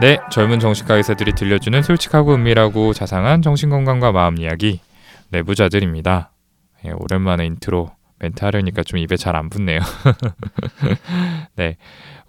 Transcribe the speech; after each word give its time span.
네, 0.00 0.18
젊은 0.32 0.60
정신과 0.60 0.94
의사들이 0.94 1.34
들려주는 1.34 1.82
솔직하고 1.82 2.34
은밀하고 2.34 2.94
자상한 2.94 3.42
정신건강과 3.42 4.12
마음 4.12 4.38
이야기 4.38 4.80
내부자들입니다. 5.28 6.32
예, 6.86 6.90
오랜만에 6.92 7.44
인트로 7.44 7.90
멘트 8.18 8.42
하려니까 8.42 8.82
좀 8.82 8.98
입에 8.98 9.16
잘 9.16 9.36
안 9.36 9.50
붙네요. 9.50 9.80
네, 11.56 11.76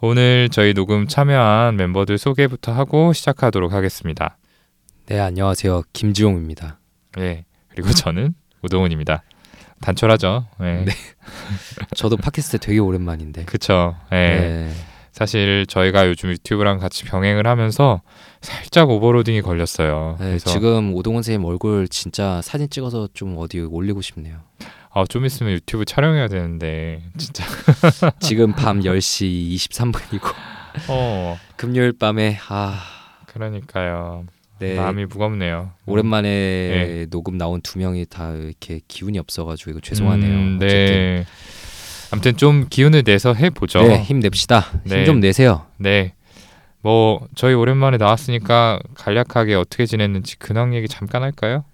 오늘 0.00 0.50
저희 0.50 0.74
녹음 0.74 1.08
참여한 1.08 1.76
멤버들 1.76 2.18
소개부터 2.18 2.72
하고 2.72 3.14
시작하도록 3.14 3.72
하겠습니다. 3.72 4.36
네, 5.06 5.18
안녕하세요. 5.18 5.82
김지용입니다. 5.94 6.78
예, 7.20 7.46
그리고 7.72 7.90
저는 7.90 8.34
우동훈입니다. 8.62 9.22
단촐하죠. 9.80 10.46
예. 10.60 10.84
네. 10.84 10.92
저도 11.96 12.16
팟캐스트 12.16 12.58
되게 12.58 12.78
오랜만인데. 12.78 13.44
그쵸. 13.44 13.96
예. 14.12 14.16
네. 14.16 14.72
사실 15.12 15.66
저희가 15.66 16.08
요즘 16.08 16.30
유튜브랑 16.30 16.78
같이 16.78 17.04
병행을 17.04 17.46
하면서 17.46 18.00
살짝 18.40 18.88
오버로딩이 18.88 19.42
걸렸어요. 19.42 20.16
네, 20.18 20.26
그래서 20.26 20.50
지금 20.50 20.94
오동훈 20.94 21.22
선생님 21.22 21.44
얼굴 21.46 21.86
진짜 21.88 22.40
사진 22.42 22.70
찍어서 22.70 23.08
좀 23.12 23.36
어디 23.38 23.60
올리고 23.60 24.00
싶네요. 24.00 24.38
아, 24.94 25.04
좀 25.08 25.26
있으면 25.26 25.52
유튜브 25.52 25.84
촬영해야 25.84 26.28
되는데 26.28 27.02
진짜 27.18 27.44
지금 28.20 28.52
밤 28.52 28.80
10시 28.84 29.54
23분이고 29.54 30.34
어 30.88 31.38
금요일 31.56 31.92
밤에 31.92 32.38
아, 32.48 32.80
그러니까요. 33.26 34.24
네. 34.62 34.76
마음이 34.76 35.06
무겁네요. 35.06 35.70
오랜만에 35.86 36.28
네. 36.28 37.06
녹음 37.10 37.36
나온 37.36 37.60
두 37.60 37.80
명이 37.80 38.06
다 38.08 38.32
이렇게 38.32 38.80
기운이 38.86 39.18
없어 39.18 39.44
가지고 39.44 39.72
이거 39.72 39.80
죄송하네요. 39.80 40.30
음, 40.30 40.58
네. 40.60 41.24
아무튼 42.12 42.36
좀 42.36 42.66
기운을 42.70 43.02
내서 43.02 43.34
해 43.34 43.50
보죠. 43.50 43.82
네, 43.82 44.00
힘냅시다. 44.00 44.66
네. 44.84 44.98
힘좀 44.98 45.18
내세요. 45.18 45.66
네. 45.78 46.12
뭐 46.80 47.26
저희 47.34 47.54
오랜만에 47.54 47.96
나왔으니까 47.96 48.78
간략하게 48.94 49.56
어떻게 49.56 49.84
지냈는지 49.84 50.36
근황 50.38 50.76
얘기 50.76 50.86
잠깐 50.86 51.24
할까요? 51.24 51.64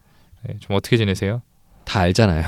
네, 0.47 0.55
좀 0.61 0.75
어떻게 0.75 0.97
지내세요? 0.97 1.43
다 1.85 2.01
알잖아요. 2.01 2.45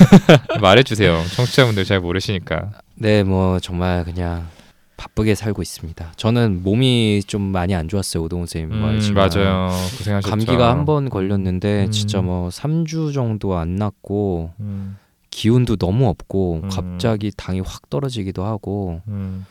말해주세요. 0.60 1.22
청취자분들 1.36 1.84
잘 1.84 2.00
모르시니까. 2.00 2.70
네, 2.94 3.24
뭐 3.24 3.58
정말 3.60 4.04
그냥 4.04 4.48
바쁘게 4.96 5.34
살고 5.34 5.60
있습니다. 5.62 6.12
저는 6.16 6.62
몸이 6.62 7.22
좀 7.26 7.42
많이 7.42 7.74
안 7.74 7.86
좋았어요. 7.88 8.22
오동훈 8.24 8.46
선생님 8.46 8.78
뭐 8.80 8.90
음. 8.90 9.00
맞아요. 9.14 9.68
고생하셨죠. 9.98 10.30
감기가 10.30 10.70
한 10.70 10.84
번 10.86 11.10
걸렸는데 11.10 11.86
음. 11.86 11.90
진짜 11.90 12.22
뭐 12.22 12.48
3주 12.48 13.12
정도 13.12 13.56
안 13.56 13.74
낫고 13.76 14.52
음, 14.60 14.96
기운도 15.30 15.76
너무 15.76 16.08
없고 16.08 16.60
음. 16.64 16.68
갑자기 16.70 17.30
당이 17.36 17.60
확 17.60 17.90
떨어지기도 17.90 18.44
하고 18.44 19.02
음, 19.08 19.44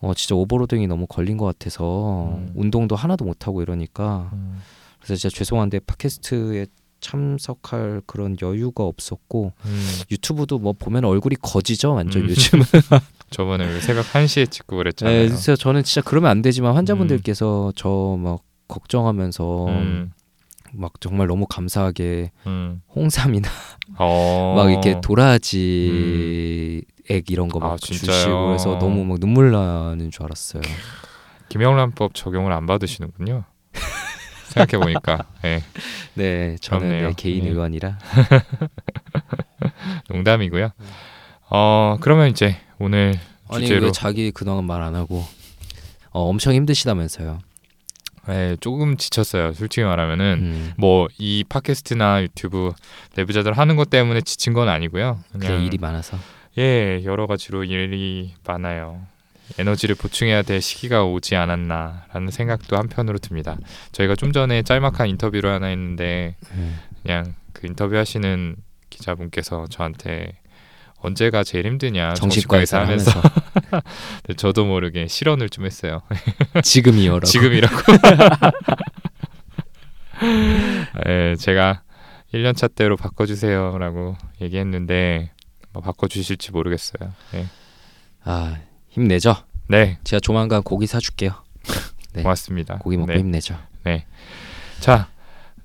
어 0.00 0.14
진짜 0.14 0.34
오버로딩이 0.34 0.86
너무 0.86 1.06
걸린 1.06 1.36
것 1.36 1.44
같아서 1.46 2.32
음. 2.36 2.50
운동도 2.56 2.96
하나도 2.96 3.24
못 3.24 3.46
하고 3.46 3.62
이러니까 3.62 4.30
음, 4.32 4.60
그래서 5.00 5.14
진짜 5.20 5.36
죄송한데 5.36 5.80
팟캐스트에 5.80 6.66
참석할 7.00 8.02
그런 8.06 8.36
여유가 8.42 8.84
없었고 8.84 9.52
음. 9.64 9.86
유튜브도 10.10 10.58
뭐 10.58 10.72
보면 10.72 11.04
얼굴이 11.04 11.36
거지죠 11.40 11.94
완전 11.94 12.22
음. 12.22 12.28
요즘은 12.30 12.64
저번에 13.30 13.66
왜 13.66 13.80
새벽 13.80 14.06
1시에 14.06 14.50
찍고 14.50 14.76
그랬잖아요. 14.76 15.22
네, 15.22 15.28
그래서 15.28 15.56
저는 15.56 15.82
진짜 15.82 16.00
그러면 16.08 16.30
안 16.30 16.42
되지만 16.42 16.74
환자분들께서 16.74 17.72
저막 17.76 18.42
걱정하면서 18.68 19.66
음, 19.68 20.12
막 20.72 21.00
정말 21.00 21.26
너무 21.26 21.46
감사하게 21.46 22.30
음. 22.46 22.82
홍삼이나 22.94 23.48
어. 23.98 24.54
막 24.56 24.70
이렇게 24.70 25.00
도라지 25.02 26.82
액 27.10 27.30
이런 27.30 27.48
거막 27.48 27.72
아? 27.72 27.76
주시고 27.76 28.54
해서 28.54 28.78
너무 28.78 29.04
막 29.04 29.18
눈물 29.20 29.50
나는 29.50 30.10
줄 30.10 30.24
알았어요. 30.24 30.62
김영란법 31.48 32.14
적용을 32.14 32.52
안 32.52 32.66
받으시는군요. 32.66 33.44
생각해 34.48 34.82
보니까 34.82 35.24
예, 35.44 35.62
네, 36.14 36.56
저는. 36.60 36.88
네, 36.88 37.12
개인 37.16 37.44
예. 37.44 37.50
의원이라. 37.50 37.98
농담이고요. 40.08 40.70
어 41.50 41.96
그러면 42.00 42.28
이제 42.28 42.56
오늘 42.78 43.18
아니 43.48 43.66
주제로 43.66 43.86
왜 43.86 43.92
자기 43.92 44.30
근황은 44.30 44.64
말안 44.64 44.94
하고 44.94 45.24
어, 46.10 46.22
엄청 46.22 46.54
힘드시다면서요. 46.54 47.40
예, 48.30 48.56
조금 48.60 48.96
지쳤어요. 48.96 49.54
솔직히 49.54 49.84
말하면은 49.84 50.38
음, 50.40 50.72
뭐이 50.76 51.44
팟캐스트나 51.48 52.22
유튜브 52.22 52.72
내부자들 53.16 53.52
하는 53.54 53.76
것 53.76 53.88
때문에 53.88 54.20
지친 54.20 54.52
건 54.52 54.68
아니고요. 54.68 55.20
그냥 55.32 55.62
일이 55.62 55.78
많아서. 55.78 56.18
예 56.58 57.02
여러 57.04 57.26
가지로 57.26 57.64
일이 57.64 58.34
많아요. 58.46 59.00
에너지를 59.58 59.94
보충해야 59.94 60.42
될 60.42 60.60
시기가 60.60 61.04
오지 61.04 61.36
않았나라는 61.36 62.30
생각도 62.30 62.76
한편으로 62.76 63.18
듭니다. 63.18 63.56
저희가 63.92 64.14
좀 64.14 64.32
전에 64.32 64.62
짤막한 64.62 65.08
인터뷰를 65.08 65.50
하나 65.50 65.68
했는데 65.68 66.36
음. 66.52 66.78
그냥 67.02 67.34
그 67.54 67.66
인터뷰 67.66 67.96
하시는 67.96 68.56
기자분께서 68.90 69.66
저한테 69.70 70.32
언제가 71.00 71.44
제일 71.44 71.66
힘드냐 71.66 72.14
정신과 72.14 72.58
정신과에서 72.58 72.78
하면서 72.78 73.10
하면서 73.10 73.40
근데 74.22 74.36
저도 74.36 74.64
모르게 74.64 75.06
실언을 75.06 75.48
좀 75.48 75.64
했어요. 75.64 76.02
지금이요라고. 76.62 77.26
지금이라고. 77.26 77.76
예, 81.06 81.36
제가 81.38 81.82
1년차 82.34 82.74
때로 82.74 82.96
바꿔주세요라고 82.96 84.16
얘기했는데 84.40 85.30
뭐 85.72 85.82
바꿔주실지 85.82 86.52
모르겠어요. 86.52 87.12
예. 87.34 87.46
아 88.24 88.56
힘내죠. 88.88 89.36
네, 89.68 89.98
제가 90.04 90.20
조만간 90.20 90.62
고기 90.62 90.86
사줄게요. 90.86 91.32
네. 92.14 92.22
고맙습니다. 92.22 92.78
고기 92.78 92.96
먹고 92.96 93.12
네. 93.12 93.18
힘내죠. 93.18 93.56
자, 94.80 95.08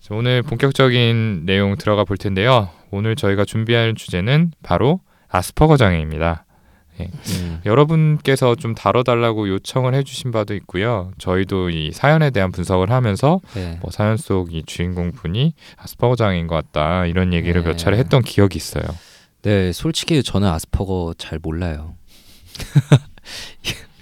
오늘 0.10 0.42
본격적인 0.42 1.44
내용 1.46 1.76
들어가 1.78 2.04
볼 2.04 2.18
텐데요. 2.18 2.70
오늘 2.92 3.16
저희가 3.16 3.46
준비할 3.46 3.96
주제는 3.96 4.52
바로 4.64 5.00
아스퍼거 5.34 5.78
장애입니다. 5.78 6.46
음, 7.02 7.60
여러분께서 7.66 8.54
좀 8.56 8.76
다뤄달라고 8.76 9.50
요청을 9.50 9.96
해주신 9.96 10.32
바도 10.32 10.54
있고요. 10.56 11.12
저희도 11.18 11.72
이 11.72 11.92
사연에 11.92 12.30
대한 12.30 12.52
분석을 12.52 12.92
하면서 12.92 13.42
네. 13.56 13.80
뭐 13.82 13.90
사연 13.92 14.16
속 14.16 14.54
이 14.54 14.62
주인공 14.66 15.12
분이 15.12 15.56
아스퍼거 15.78 16.16
장애인 16.16 16.46
것 16.46 16.56
같다 16.56 17.08
이런 17.08 17.34
얘기를 17.34 17.64
네. 17.64 17.70
몇 17.70 17.78
차례 17.78 17.98
했던 17.98 18.22
기억이 18.22 18.58
있어요. 18.58 18.84
네, 19.42 19.74
솔직히 19.74 20.22
저는 20.22 20.48
아스퍼거 20.48 21.16
잘 21.18 21.40
몰라요. 21.42 21.96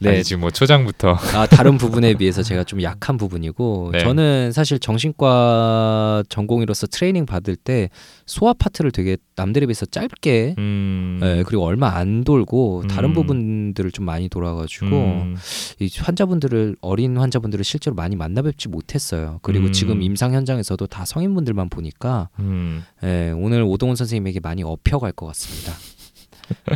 네. 0.00 0.10
네, 0.10 0.14
아니, 0.16 0.24
지금 0.24 0.40
뭐 0.40 0.50
초장부터 0.50 1.14
아, 1.34 1.46
다른 1.46 1.78
부분에 1.78 2.14
비해서 2.14 2.42
제가 2.42 2.64
좀 2.64 2.82
약한 2.82 3.16
부분이고 3.16 3.90
네. 3.92 4.00
저는 4.00 4.52
사실 4.52 4.78
정신과 4.78 6.24
전공의로서 6.28 6.86
트레이닝 6.88 7.26
받을 7.26 7.56
때 7.56 7.88
소아 8.26 8.54
파트를 8.54 8.90
되게 8.90 9.16
남들에 9.36 9.66
비해서 9.66 9.86
짧게 9.86 10.56
음, 10.58 11.18
네, 11.20 11.42
그리고 11.44 11.64
얼마 11.64 11.96
안 11.96 12.24
돌고 12.24 12.84
다른 12.88 13.10
음. 13.10 13.14
부분들을 13.14 13.90
좀 13.90 14.04
많이 14.04 14.28
돌아가지고 14.28 14.86
음, 14.86 15.36
이 15.80 15.90
환자분들을 15.98 16.76
어린 16.80 17.16
환자분들을 17.16 17.64
실제로 17.64 17.94
많이 17.94 18.16
만나뵙지 18.16 18.68
못했어요. 18.68 19.38
그리고 19.42 19.66
음. 19.66 19.72
지금 19.72 20.02
임상 20.02 20.34
현장에서도 20.34 20.86
다 20.86 21.04
성인분들만 21.04 21.68
보니까 21.68 22.28
음, 22.38 22.84
예, 23.04 23.32
오늘 23.34 23.62
오동훈 23.62 23.96
선생님에게 23.96 24.40
많이 24.40 24.62
업혀갈 24.62 25.12
것 25.12 25.26
같습니다. 25.26 25.72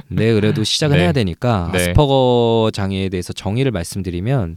네, 0.09 0.33
그래도 0.35 0.65
시작은 0.65 0.97
네. 0.97 1.03
해야 1.05 1.13
되니까 1.13 1.71
네. 1.73 1.79
아스퍼거 1.79 2.71
장애에 2.73 3.09
대해서 3.09 3.33
정의를 3.33 3.73
말씀드리면 3.73 4.57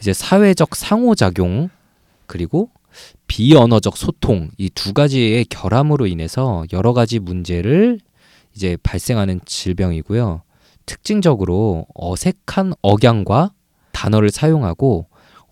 이제 0.00 0.12
사회적 0.12 0.74
상호작용 0.74 1.70
그리고 2.26 2.70
비언어적 3.26 3.96
소통 3.96 4.50
이 4.58 4.70
두 4.70 4.92
가지의 4.92 5.44
결함으로 5.46 6.06
인해서 6.06 6.64
여러 6.72 6.92
가지 6.92 7.18
문제를 7.18 8.00
이제 8.54 8.76
발생하는 8.82 9.40
질병이고요. 9.44 10.42
특징적으로 10.86 11.86
어색한 11.94 12.72
억양과 12.82 13.52
단어를 13.92 14.30
사용하고 14.30 15.06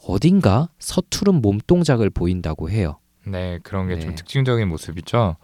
어딘가 0.09 0.69
서투른 0.79 1.43
몸 1.43 1.59
동작을 1.67 2.11
보인다고 2.11 2.71
해요. 2.71 2.99
네 3.27 3.59
그런 3.63 3.89
게좀 3.89 4.11
네. 4.11 4.15
특징적인 4.15 4.69
모습이죠. 4.69 5.37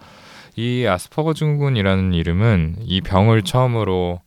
이 0.56 0.86
아스퍼거 0.86 1.34
증후군이라는 1.34 2.12
이름은 2.12 2.76
이 2.80 3.00
병을 3.00 3.42
처음으로 3.42 4.20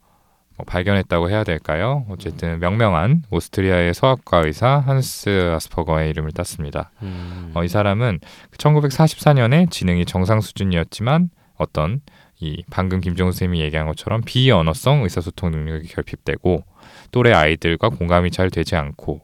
뭐 0.58 0.66
발견했다고 0.66 1.30
해야 1.30 1.44
될까요? 1.44 2.06
어쨌든 2.10 2.60
명명한 2.60 3.24
오스트리아의 3.30 3.94
소아과 3.94 4.46
의사 4.46 4.80
한스 4.80 5.52
아스퍼거의 5.54 6.10
이름을 6.12 6.32
땄습니다. 6.32 6.92
음. 7.02 7.52
어, 7.54 7.64
이 7.64 7.68
사람은 7.68 8.20
1944년에 8.58 9.70
지능이 9.70 10.06
정상 10.06 10.42
수준이었지만 10.42 11.30
어떤 11.58 12.02
이 12.40 12.64
방금 12.70 13.02
김정우 13.02 13.32
선생님이 13.32 13.62
얘기한 13.62 13.88
것처럼 13.88 14.22
비언어성 14.26 15.04
의사소통 15.04 15.52
능력이 15.52 15.88
결핍되고 15.90 16.64
또래 17.12 17.34
아이들과 17.34 17.90
공감이 17.90 18.32
잘 18.32 18.50
되지 18.50 18.76
않고 18.76 19.22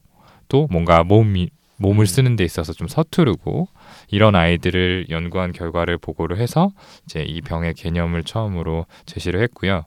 또 0.47 0.67
뭔가 0.69 1.03
몸이 1.03 1.49
몸을 1.81 2.03
음. 2.03 2.05
쓰는 2.05 2.35
데 2.35 2.43
있어서 2.43 2.73
좀 2.73 2.87
서투르고 2.87 3.67
이런 4.09 4.35
아이들을 4.35 5.07
연구한 5.09 5.51
결과를 5.51 5.97
보고를 5.97 6.37
해서 6.39 6.71
이제 7.05 7.23
이 7.23 7.41
병의 7.41 7.73
개념을 7.73 8.23
처음으로 8.23 8.85
제시를 9.05 9.41
했고요. 9.43 9.83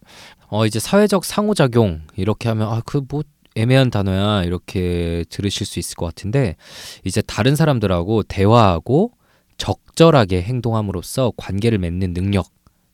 어 0.49 0.67
이제 0.67 0.79
사회적 0.81 1.25
상호작용 1.25 2.03
이렇게 2.17 2.49
하면 2.49 2.69
아 2.69 2.81
그 2.85 3.01
뭐 3.09 3.23
애매한 3.57 3.89
단어야 3.91 4.43
이렇게 4.43 5.25
들으실 5.31 5.65
수 5.65 5.79
있을 5.79 5.95
것 5.95 6.07
같은데 6.07 6.57
이제 7.05 7.23
다른 7.23 7.55
사람들하고 7.55 8.25
대화하고 8.25 9.13
적절하게 9.59 10.43
행동함으로써 10.43 11.33
관계를 11.37 11.79
맺는 11.79 12.15
능력 12.15 12.49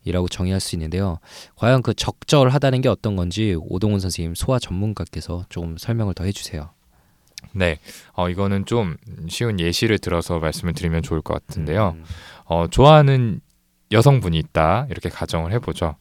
이라고 0.04 0.28
정의할 0.28 0.60
수 0.60 0.74
있는데요. 0.76 1.18
과연 1.56 1.82
그 1.82 1.94
적절하다는 1.94 2.82
게 2.82 2.88
어떤 2.90 3.16
건지 3.16 3.56
오동훈 3.58 4.00
선생님 4.00 4.34
소아 4.34 4.58
전문가께서 4.58 5.44
좀 5.48 5.76
설명을 5.78 6.12
더 6.14 6.24
해주세요. 6.24 6.70
네, 7.52 7.78
어, 8.12 8.28
이거는 8.28 8.64
좀 8.66 8.96
쉬운 9.28 9.58
예시를 9.58 9.98
들어서 9.98 10.38
말씀을 10.38 10.72
드리면 10.72 11.02
좋을 11.02 11.20
것 11.20 11.34
같은데요. 11.34 11.94
음, 11.96 12.04
어, 12.46 12.66
좋아하는 12.68 13.40
여성분이 13.92 14.38
있다 14.38 14.86
이렇게 14.88 15.08
가정을 15.08 15.52
해보죠. 15.52 15.96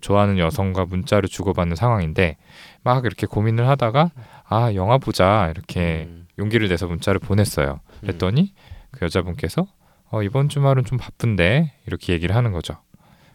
좋아하는 0.00 0.38
여성과 0.38 0.84
문자를 0.84 1.28
주고받는 1.28 1.74
상황인데 1.74 2.36
막 2.82 3.04
이렇게 3.04 3.26
고민을 3.26 3.68
하다가 3.68 4.10
아 4.48 4.74
영화 4.74 4.98
보자 4.98 5.50
이렇게 5.54 6.06
음, 6.08 6.26
용기를 6.38 6.68
내서 6.68 6.86
문자를 6.86 7.18
보냈어요. 7.18 7.80
그랬더니 8.00 8.54
그 8.92 9.04
여자분께서 9.04 9.66
어, 10.10 10.22
이번 10.22 10.48
주말은 10.48 10.84
좀 10.84 10.98
바쁜데 10.98 11.72
이렇게 11.86 12.12
얘기를 12.12 12.36
하는 12.36 12.52
거죠. 12.52 12.76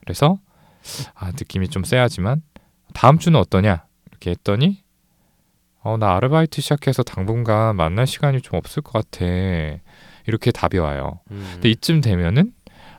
그래서 0.01 0.39
아 1.15 1.31
느낌이 1.31 1.67
좀 1.67 1.83
쎄하지만 1.83 2.41
다음 2.93 3.17
주는 3.17 3.37
어떠냐 3.37 3.85
이렇게 4.09 4.31
했더니 4.31 4.83
어, 5.87 5.95
나 5.97 6.15
아르바이트 6.17 6.61
시작해서 6.61 7.01
당분간 7.01 7.77
만날 7.77 8.05
시간이 8.07 8.41
좀 8.41 8.57
없을 8.57 8.81
것 8.83 8.91
같아 9.09 9.25
이렇게 10.25 10.51
답이 10.51 10.77
와요. 10.79 11.19
음, 11.31 11.47
근데 11.53 11.69
이쯤 11.69 12.01
되면은 12.01 12.51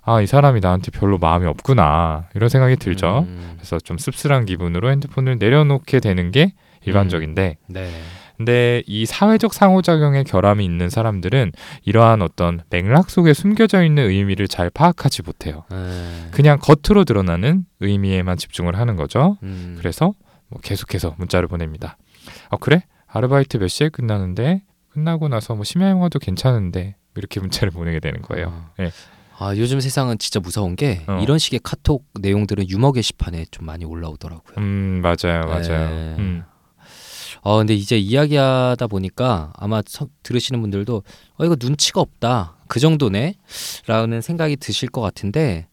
아 0.03 0.23
이 0.23 0.27
사람이 0.27 0.61
나한테 0.61 0.91
별로 0.91 1.19
마음이 1.19 1.45
없구나 1.47 2.29
이런 2.35 2.49
생각이 2.49 2.77
들죠. 2.77 3.27
음, 3.29 3.53
그래서 3.57 3.79
좀 3.79 3.99
씁쓸한 3.99 4.47
기분으로 4.47 4.91
핸드폰을 4.91 5.37
내려놓게 5.39 6.01
되는 6.01 6.31
게 6.31 6.55
일반적인데 6.87 7.59
네. 7.67 7.91
근데 8.39 8.83
이 8.87 9.05
사회적 9.05 9.53
상호작용의 9.53 10.25
결함이 10.25 10.65
있는 10.65 10.89
사람들은 10.89 11.53
이러한 11.85 12.23
어떤 12.23 12.63
맥락 12.71 13.11
속에 13.11 13.35
숨겨져 13.35 13.83
있는 13.85 14.09
의미를 14.09 14.49
잘 14.49 14.71
파악하지 14.71 15.23
못해요. 15.25 15.65
네. 15.71 16.29
그냥 16.31 16.59
겉으로 16.59 17.05
드러나는 17.05 17.65
의미에만 17.81 18.39
집중을 18.39 18.79
하는 18.79 18.97
거죠. 18.97 19.37
음, 19.43 19.75
그래서 19.79 20.15
뭐 20.49 20.61
계속해서 20.63 21.17
문자를 21.19 21.49
보냅니다. 21.49 21.99
어 22.51 22.57
그래? 22.57 22.83
아르바이트 23.07 23.57
몇 23.59 23.69
시에 23.69 23.89
끝나는데 23.89 24.63
끝나고 24.91 25.29
나서 25.29 25.55
뭐 25.55 25.65
심야 25.65 25.91
영화도 25.91 26.19
괜찮은데 26.19 26.97
이렇게 27.17 27.41
문자를 27.41 27.71
보내게 27.71 28.01
되는 28.01 28.23
거예요. 28.23 28.49
어. 28.49 28.71
네. 28.79 28.91
아 29.39 29.55
요즘 29.57 29.79
세상은 29.81 30.19
진짜 30.19 30.41
무서운 30.41 30.75
게 30.77 31.03
어. 31.07 31.21
이런 31.23 31.39
식의 31.39 31.61
카톡 31.63 32.05
내용들은 32.21 32.69
유머 32.69 32.93
게시판에 32.93 33.45
좀 33.51 33.67
많이 33.67 33.85
올라오더라고요. 33.85 34.55
음 34.59 35.01
맞아요, 35.03 35.43
맞아요. 35.47 35.89
네. 35.91 36.17
음. 36.19 36.43
어 37.43 37.59
근데 37.59 37.75
이제 37.75 37.97
이야기하다 37.97 38.87
보니까 38.89 39.53
아마 39.57 39.81
서- 39.87 40.09
들으시는 40.25 40.61
분들도 40.61 41.03
어 41.37 41.45
이거 41.45 41.57
눈치가 41.61 42.01
없다 42.01 42.57
그 42.67 42.81
정도네라는 42.81 44.21
생각이 44.23 44.57
드실 44.57 44.89
것 44.89 45.01
같은데 45.01 45.69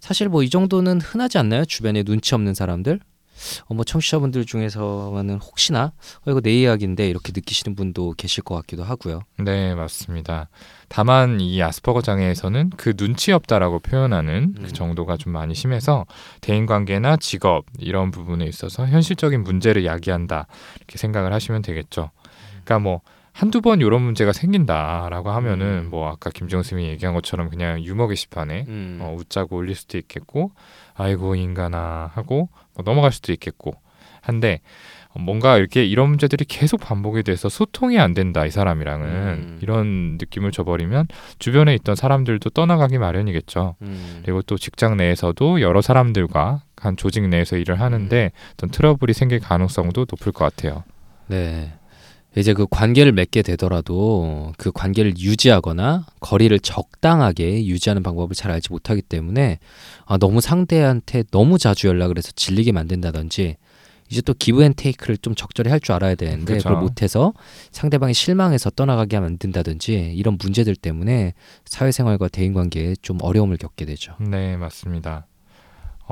사실 0.00 0.28
뭐 0.30 0.42
이 0.42 0.48
정도는 0.48 1.00
흔하지 1.02 1.36
않나요 1.36 1.66
주변에 1.66 2.02
눈치 2.04 2.34
없는 2.34 2.54
사람들 2.54 3.00
어 3.66 3.74
뭐 3.74 3.84
청취자분들 3.84 4.44
중에서는 4.44 5.38
혹시나 5.38 5.92
어 6.26 6.30
이거 6.30 6.40
내 6.40 6.52
이야기인데 6.52 7.08
이렇게 7.08 7.32
느끼시는 7.34 7.74
분도 7.74 8.12
계실 8.16 8.42
것 8.42 8.54
같기도 8.56 8.84
하고요. 8.84 9.22
네, 9.38 9.74
맞습니다. 9.74 10.48
다만 10.88 11.40
이 11.40 11.62
아스퍼거 11.62 12.02
장애에서는 12.02 12.70
그 12.76 12.94
눈치 12.96 13.32
없다라고 13.32 13.78
표현하는 13.78 14.54
음. 14.58 14.62
그 14.62 14.72
정도가 14.72 15.16
좀 15.16 15.32
많이 15.32 15.54
심해서 15.54 16.04
대인 16.40 16.66
관계나 16.66 17.16
직업 17.16 17.64
이런 17.78 18.10
부분에 18.10 18.44
있어서 18.46 18.86
현실적인 18.86 19.42
문제를 19.44 19.84
야기한다 19.86 20.46
이렇게 20.76 20.98
생각을 20.98 21.32
하시면 21.32 21.62
되겠죠. 21.62 22.10
그러니까 22.64 22.78
뭐 22.80 23.00
한두 23.32 23.60
번 23.60 23.80
이런 23.80 24.02
문제가 24.02 24.32
생긴다라고 24.32 25.30
하면은 25.30 25.84
음. 25.84 25.90
뭐 25.90 26.08
아까 26.08 26.30
김정 26.30 26.62
쌤이 26.62 26.84
얘기한 26.88 27.14
것처럼 27.14 27.48
그냥 27.48 27.80
유머 27.82 28.08
게시판에 28.08 28.64
음. 28.68 28.98
어, 29.00 29.14
웃자고 29.16 29.56
올릴 29.56 29.76
수도 29.76 29.96
있겠고 29.98 30.52
아이고 30.94 31.36
인간아 31.36 32.10
하고 32.14 32.48
뭐 32.69 32.69
넘어갈 32.82 33.12
수도 33.12 33.32
있겠고 33.32 33.74
한데 34.22 34.60
뭔가 35.18 35.56
이렇게 35.56 35.84
이런 35.84 36.08
문제들이 36.10 36.44
계속 36.44 36.80
반복이 36.80 37.24
돼서 37.24 37.48
소통이 37.48 37.98
안 37.98 38.14
된다 38.14 38.46
이 38.46 38.50
사람이랑은 38.50 39.06
음. 39.08 39.58
이런 39.60 40.18
느낌을 40.20 40.52
줘버리면 40.52 41.08
주변에 41.38 41.74
있던 41.74 41.96
사람들도 41.96 42.50
떠나가기 42.50 42.98
마련이겠죠. 42.98 43.74
음. 43.82 44.20
그리고 44.24 44.42
또 44.42 44.56
직장 44.56 44.96
내에서도 44.96 45.60
여러 45.60 45.82
사람들과 45.82 46.62
한 46.76 46.96
조직 46.96 47.28
내에서 47.28 47.56
일을 47.56 47.80
하는데 47.80 48.30
어떤 48.52 48.70
트러블이 48.70 49.12
생길 49.12 49.40
가능성도 49.40 50.06
높을 50.08 50.32
것 50.32 50.44
같아요. 50.44 50.84
네. 51.26 51.72
이제 52.36 52.54
그 52.54 52.66
관계를 52.70 53.12
맺게 53.12 53.42
되더라도 53.42 54.52
그 54.56 54.70
관계를 54.70 55.18
유지하거나 55.18 56.06
거리를 56.20 56.56
적당하게 56.60 57.66
유지하는 57.66 58.02
방법을 58.02 58.36
잘 58.36 58.52
알지 58.52 58.68
못하기 58.70 59.02
때문에 59.02 59.58
아, 60.06 60.16
너무 60.16 60.40
상대한테 60.40 61.24
너무 61.32 61.58
자주 61.58 61.88
연락을 61.88 62.18
해서 62.18 62.30
질리게 62.34 62.70
만든다든지 62.72 63.56
이제 64.10 64.20
또 64.22 64.34
give 64.34 64.62
and 64.62 64.74
take를 64.76 65.16
좀 65.18 65.34
적절히 65.36 65.70
할 65.70 65.80
줄 65.80 65.94
알아야 65.94 66.14
되는데 66.16 66.54
그쵸. 66.54 66.68
그걸 66.68 66.82
못해서 66.82 67.32
상대방이 67.72 68.12
실망해서 68.14 68.70
떠나가게 68.70 69.18
만든다든지 69.20 70.12
이런 70.14 70.36
문제들 70.40 70.76
때문에 70.76 71.34
사회생활과 71.64 72.28
대인관계에 72.28 72.96
좀 73.02 73.18
어려움을 73.22 73.56
겪게 73.56 73.84
되죠. 73.86 74.14
네, 74.20 74.56
맞습니다. 74.56 75.26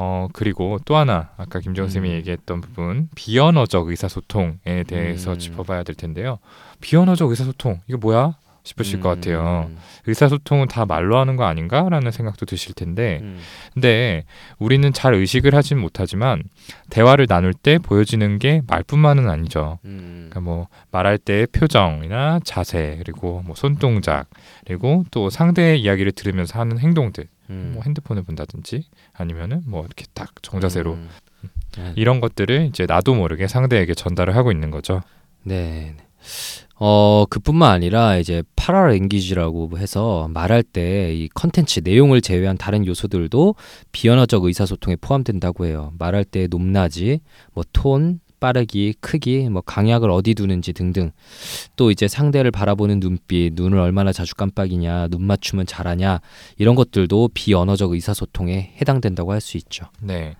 어 0.00 0.28
그리고 0.32 0.78
또 0.84 0.94
하나 0.94 1.30
아까 1.36 1.58
김정은 1.58 1.90
쌤이 1.90 2.08
음. 2.08 2.14
얘기했던 2.14 2.60
부분 2.60 3.08
비언어적 3.16 3.88
의사소통에 3.88 4.84
대해서 4.86 5.32
음. 5.32 5.38
짚어봐야 5.40 5.82
될 5.82 5.96
텐데요. 5.96 6.38
비언어적 6.80 7.28
의사소통 7.28 7.80
이거 7.88 7.98
뭐야 7.98 8.36
싶으실 8.62 9.00
것 9.00 9.08
같아요. 9.08 9.66
음. 9.68 9.76
의사소통은 10.06 10.68
다 10.68 10.86
말로 10.86 11.18
하는 11.18 11.34
거 11.34 11.46
아닌가라는 11.46 12.12
생각도 12.12 12.46
드실 12.46 12.74
텐데 12.74 13.18
음. 13.22 13.40
근데 13.74 14.22
우리는 14.60 14.92
잘 14.92 15.14
의식을 15.14 15.54
하진 15.56 15.78
못하지만 15.78 16.44
대화를 16.90 17.26
나눌 17.26 17.52
때 17.52 17.78
보여지는 17.78 18.38
게 18.38 18.62
말뿐만은 18.68 19.28
아니죠. 19.28 19.80
음. 19.84 20.28
그러니까 20.30 20.40
뭐 20.40 20.68
말할 20.92 21.18
때의 21.18 21.48
표정이나 21.48 22.38
자세 22.44 22.96
그리고 22.98 23.42
뭐 23.44 23.56
손동작 23.56 24.26
그리고 24.64 25.04
또 25.10 25.28
상대의 25.28 25.80
이야기를 25.80 26.12
들으면서 26.12 26.60
하는 26.60 26.78
행동들 26.78 27.26
음. 27.50 27.72
뭐 27.74 27.82
핸드폰을 27.84 28.22
본다든지 28.22 28.84
아니면은 29.12 29.62
뭐 29.66 29.84
이렇게 29.84 30.04
딱 30.14 30.34
정자세로 30.42 30.92
음. 30.94 31.08
네. 31.76 31.92
이런 31.96 32.20
것들을 32.20 32.66
이제 32.66 32.86
나도 32.86 33.14
모르게 33.14 33.46
상대에게 33.46 33.94
전달을 33.94 34.34
하고 34.36 34.50
있는 34.52 34.70
거죠. 34.70 35.02
네. 35.44 35.94
어, 36.80 37.24
그뿐만 37.28 37.70
아니라 37.72 38.16
이제 38.18 38.42
파라랭귀지라고 38.54 39.78
해서 39.78 40.28
말할 40.32 40.62
때 40.62 41.12
이 41.12 41.28
컨텐츠 41.34 41.80
내용을 41.84 42.20
제외한 42.20 42.56
다른 42.56 42.86
요소들도 42.86 43.54
비언어적 43.92 44.44
의사소통에 44.44 44.96
포함된다고 44.96 45.66
해요. 45.66 45.92
말할 45.98 46.24
때 46.24 46.46
높낮이, 46.48 47.20
뭐 47.52 47.64
톤, 47.72 48.20
빠르기, 48.40 48.94
크기, 49.00 49.48
뭐 49.48 49.62
강약을 49.62 50.10
어디 50.10 50.34
두는지 50.34 50.72
등등. 50.72 51.10
또 51.76 51.90
이제 51.90 52.08
상대를 52.08 52.50
바라보는 52.50 53.00
눈빛, 53.00 53.54
눈을 53.54 53.78
얼마나 53.78 54.12
자주 54.12 54.34
깜빡이냐, 54.34 55.08
눈 55.08 55.24
맞춤은 55.24 55.66
잘하냐 55.66 56.20
이런 56.58 56.74
것들도 56.74 57.30
비언어적 57.34 57.92
의사소통에 57.92 58.74
해당된다고 58.80 59.32
할 59.32 59.40
수 59.40 59.56
있죠. 59.56 59.86
네. 60.00 60.34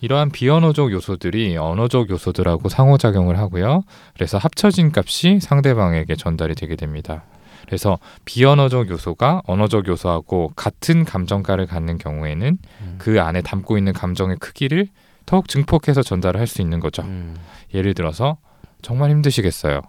이러한 0.00 0.30
비언어적 0.30 0.92
요소들이 0.92 1.56
언어적 1.56 2.10
요소들하고 2.10 2.68
상호작용을 2.68 3.38
하고요. 3.38 3.82
그래서 4.14 4.38
합쳐진 4.38 4.92
값이 4.94 5.40
상대방에게 5.40 6.16
전달이 6.16 6.54
되게 6.54 6.74
됩니다. 6.74 7.24
그래서 7.66 7.98
비언어적 8.24 8.90
요소가 8.90 9.42
언어적 9.46 9.86
요소하고 9.86 10.52
같은 10.56 11.04
감정가를 11.04 11.66
갖는 11.66 11.98
경우에는 11.98 12.58
음. 12.80 12.94
그 12.98 13.20
안에 13.20 13.42
담고 13.42 13.78
있는 13.78 13.92
감정의 13.92 14.36
크기를 14.38 14.88
더욱 15.30 15.46
증폭해서 15.46 16.02
전달을 16.02 16.40
할 16.40 16.48
수 16.48 16.60
있는 16.60 16.80
거죠. 16.80 17.02
음. 17.02 17.36
예를 17.72 17.94
들어서 17.94 18.38
정말 18.82 19.10
힘드시겠어요. 19.10 19.80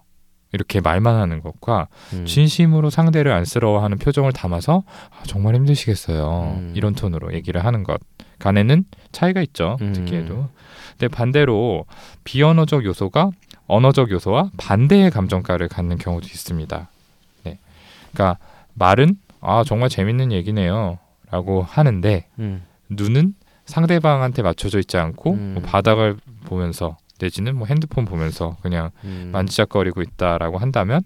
이렇게 0.53 0.81
말만 0.81 1.15
하는 1.15 1.41
것과 1.41 1.87
음. 2.13 2.25
진심으로 2.27 2.91
상대를 2.91 3.31
안쓰러워하는 3.31 3.97
표정을 3.97 4.33
담아서 4.33 4.83
아, 5.09 5.23
정말 5.25 5.55
힘드시겠어요. 5.55 6.57
음. 6.59 6.73
이런 6.75 6.93
톤으로 6.93 7.33
얘기를 7.33 7.65
하는 7.65 7.83
것 7.83 7.99
간에는 8.37 8.83
차이가 9.11 9.41
있죠. 9.41 9.77
음. 9.81 9.93
듣기에도. 9.93 10.47
근데 10.91 11.07
반대로 11.07 11.85
비언어적 12.23 12.85
요소가 12.85 13.31
언어적 13.65 14.11
요소와 14.11 14.51
반대의 14.57 15.09
감정가를 15.09 15.69
갖는 15.69 15.97
경우도 15.97 16.27
있습니다. 16.27 16.87
네. 17.45 17.57
그러니까 18.11 18.37
말은 18.75 19.15
아 19.39 19.63
정말 19.65 19.89
재밌는 19.89 20.31
얘기네요라고 20.33 21.63
하는데 21.63 22.27
음. 22.37 22.61
눈은 22.89 23.33
상대방한테 23.71 24.41
맞춰져 24.43 24.77
있지 24.79 24.97
않고 24.97 25.31
음. 25.33 25.51
뭐 25.55 25.63
바닥을 25.63 26.17
보면서 26.45 26.97
내지는 27.19 27.55
뭐 27.55 27.67
핸드폰 27.67 28.05
보면서 28.05 28.57
그냥 28.61 28.89
음. 29.03 29.29
만지작거리고 29.31 30.01
있다라고 30.01 30.57
한다면 30.57 31.01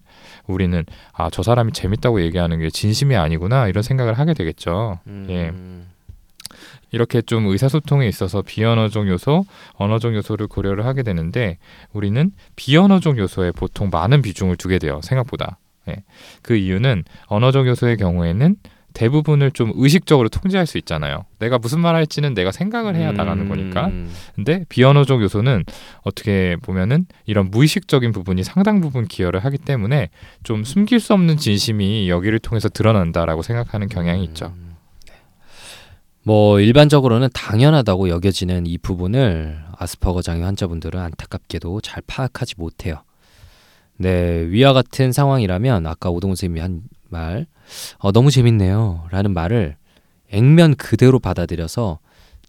우리는 0.47 0.83
아 1.13 1.29
저 1.29 1.43
사람이 1.43 1.73
재밌다고 1.73 2.21
얘기하는 2.21 2.59
게 2.59 2.69
진심이 2.69 3.15
아니구나 3.15 3.67
이런 3.67 3.83
생각을 3.83 4.13
하게 4.17 4.33
되겠죠. 4.33 4.99
음. 5.07 5.27
예. 5.29 5.51
이렇게 6.91 7.21
좀 7.21 7.47
의사소통에 7.47 8.07
있어서 8.07 8.41
비언어적 8.41 9.07
요소, 9.09 9.45
언어적 9.73 10.15
요소를 10.15 10.47
고려를 10.47 10.85
하게 10.85 11.03
되는데 11.03 11.57
우리는 11.91 12.31
비언어적 12.55 13.17
요소에 13.17 13.51
보통 13.51 13.89
많은 13.91 14.21
비중을 14.21 14.55
두게 14.55 14.79
돼요. 14.79 15.01
생각보다. 15.03 15.57
예. 15.89 16.03
그 16.41 16.55
이유는 16.55 17.03
언어적 17.27 17.67
요소의 17.67 17.97
경우에는 17.97 18.55
대부분을 18.95 19.51
좀 19.51 19.71
의식적으로 19.75 20.29
통제할 20.29 20.65
수 20.65 20.79
있잖아요. 20.79 21.25
내가 21.37 21.59
무슨 21.59 21.81
말 21.81 21.95
할지는 21.95 22.33
내가 22.33 22.51
생각을 22.51 22.95
해야 22.95 23.11
나가는 23.11 23.47
거니까. 23.47 23.87
음. 23.87 24.09
근데 24.33 24.65
비언어적 24.69 25.21
요소는 25.21 25.65
어떻게 26.01 26.55
보면은 26.61 27.05
이런 27.25 27.51
무의식적인 27.51 28.13
부분이 28.13 28.43
상당 28.43 28.81
부분 28.81 29.07
기여를 29.07 29.41
하기 29.45 29.59
때문에 29.59 30.09
좀 30.43 30.63
숨길 30.63 30.99
수 30.99 31.13
없는 31.13 31.37
진심이 31.37 32.09
여기를 32.09 32.39
통해서 32.39 32.69
드러난다라고 32.69 33.43
생각하는 33.43 33.89
경향이 33.89 34.23
있죠. 34.23 34.53
음. 34.55 34.75
뭐 36.23 36.59
일반적으로는 36.59 37.29
당연하다고 37.33 38.09
여겨지는 38.09 38.65
이 38.65 38.79
부분을 38.79 39.61
아스퍼거 39.77 40.23
장애 40.23 40.43
환자분들은 40.43 40.99
안타깝게도 40.99 41.81
잘 41.81 42.01
파악하지 42.07 42.55
못해요. 42.57 43.03
네, 43.97 44.45
위와 44.47 44.73
같은 44.73 45.11
상황이라면 45.11 45.85
아까 45.85 46.09
오동훈 46.09 46.35
선생님이 46.35 46.61
한 46.61 46.81
말, 47.09 47.45
어, 47.97 48.11
너무 48.11 48.31
재밌네요. 48.31 49.07
라는 49.11 49.33
말을 49.33 49.75
액면 50.31 50.75
그대로 50.75 51.19
받아들여서 51.19 51.99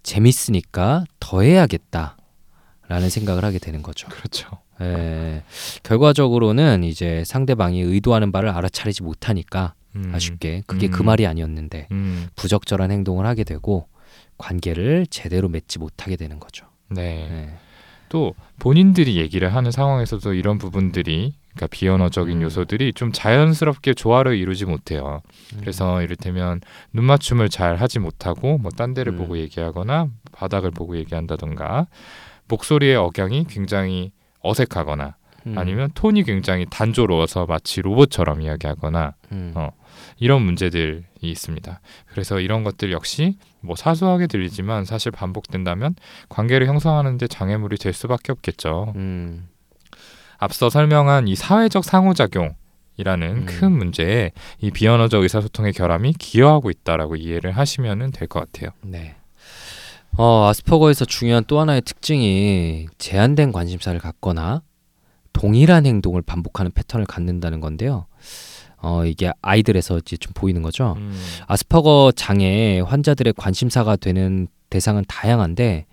재밌으니까 0.03 1.05
더 1.21 1.43
해야겠다. 1.43 2.17
라는 2.89 3.11
생각을 3.11 3.45
하게 3.45 3.59
되는 3.59 3.83
거죠. 3.83 4.09
그렇죠. 4.09 4.49
예, 4.81 5.43
결과적으로는 5.83 6.85
이제 6.85 7.25
상대방이 7.27 7.81
의도하는 7.81 8.31
바를 8.31 8.51
알아차리지 8.51 9.03
못하니까 9.03 9.75
음, 9.97 10.13
아쉽게 10.15 10.63
그게 10.67 10.89
그 10.89 11.03
음. 11.03 11.07
말이 11.07 11.27
아니었는데 11.27 11.89
음, 11.91 12.29
부적절한 12.37 12.91
행동을 12.91 13.27
하게 13.27 13.43
되고 13.43 13.89
관계를 14.39 15.07
제대로 15.09 15.49
맺지 15.49 15.79
못하게 15.79 16.17
되는 16.17 16.39
거죠. 16.39 16.67
네. 16.91 17.29
예. 17.31 17.59
또 18.09 18.35
본인들이 18.61 19.17
얘기를 19.17 19.53
하는 19.53 19.71
상황에서도 19.73 20.35
이런 20.35 20.59
부분들이 20.59 21.35
그러니까 21.57 21.67
비언어적인 21.69 22.37
음. 22.39 22.43
요소들이 22.43 22.93
좀 22.93 23.11
자연스럽게 23.13 23.95
조화를 23.95 24.37
이루지 24.37 24.67
못해요. 24.67 25.23
그래서 25.61 26.03
이를테면 26.03 26.61
눈 26.93 27.05
맞춤을 27.05 27.49
잘 27.49 27.77
하지 27.77 27.99
못하고 27.99 28.59
뭐 28.59 28.71
딴 28.77 28.93
데를 28.93 29.15
음. 29.15 29.19
보고 29.19 29.39
얘기하거나 29.39 30.09
바닥을 30.33 30.71
보고 30.71 30.97
얘기한다던가 30.99 31.87
목소리의 32.49 32.97
억양이 32.97 33.45
굉장히 33.49 34.13
어색하거나 34.43 35.17
음, 35.47 35.57
아니면 35.57 35.91
톤이 35.95 36.25
굉장히 36.25 36.67
단조로워서 36.69 37.47
마치 37.47 37.81
로봇처럼 37.81 38.43
이야기하거나 38.43 39.15
음, 39.33 39.53
어, 39.55 39.71
이런 40.19 40.43
문제들이 40.43 41.05
있습니다. 41.23 41.81
그래서 42.09 42.39
이런 42.41 42.65
것들 42.65 42.93
역시 42.93 43.39
뭐 43.61 43.77
사소하게 43.77 44.27
들리지만 44.27 44.85
사실 44.85 45.11
반복된다면 45.11 45.95
관계를 46.29 46.67
형성하는데 46.67 47.27
장애물이 47.29 47.79
될 47.79 47.93
수밖에 47.95 48.33
없겠죠. 48.33 48.93
음, 48.97 49.49
앞서 50.39 50.71
설명한 50.71 51.29
이 51.29 51.35
사회적 51.35 51.85
상호작용 51.85 52.55
이라는 52.99 53.29
음. 53.29 53.47
큰 53.47 53.73
문제에 53.73 54.33
이 54.61 54.71
비언어적 54.71 55.23
의사소통의 55.23 55.73
결함이 55.73 56.15
기여하고 56.15 56.71
있다라고 56.71 57.17
이해를 57.17 57.53
하시면 57.53 58.11
될 58.13 58.29
것 58.29 58.41
같아요. 58.41 58.71
네. 58.83 59.15
어, 60.17 60.47
아스퍼거에서 60.49 61.05
중요한 61.05 61.45
또 61.47 61.61
하나의 61.61 61.83
특징이 61.83 62.87
제한된 62.97 63.53
관심사를 63.53 63.99
갖거나 64.01 64.63
동일한 65.35 65.85
행동을 65.85 66.23
반복하는 66.23 66.73
패턴을 66.73 67.05
갖는다는 67.05 67.61
건데요. 67.61 68.07
어, 68.79 69.05
이게 69.05 69.31
아이들에서 69.43 69.99
이제 69.99 70.17
좀 70.17 70.33
보이는 70.35 70.63
거죠. 70.63 70.95
음, 70.97 71.15
아스퍼거 71.47 72.13
장애 72.17 72.81
환자들의 72.81 73.35
관심사가 73.37 73.97
되는 73.97 74.49
대상은 74.71 75.05
다양한데 75.07 75.85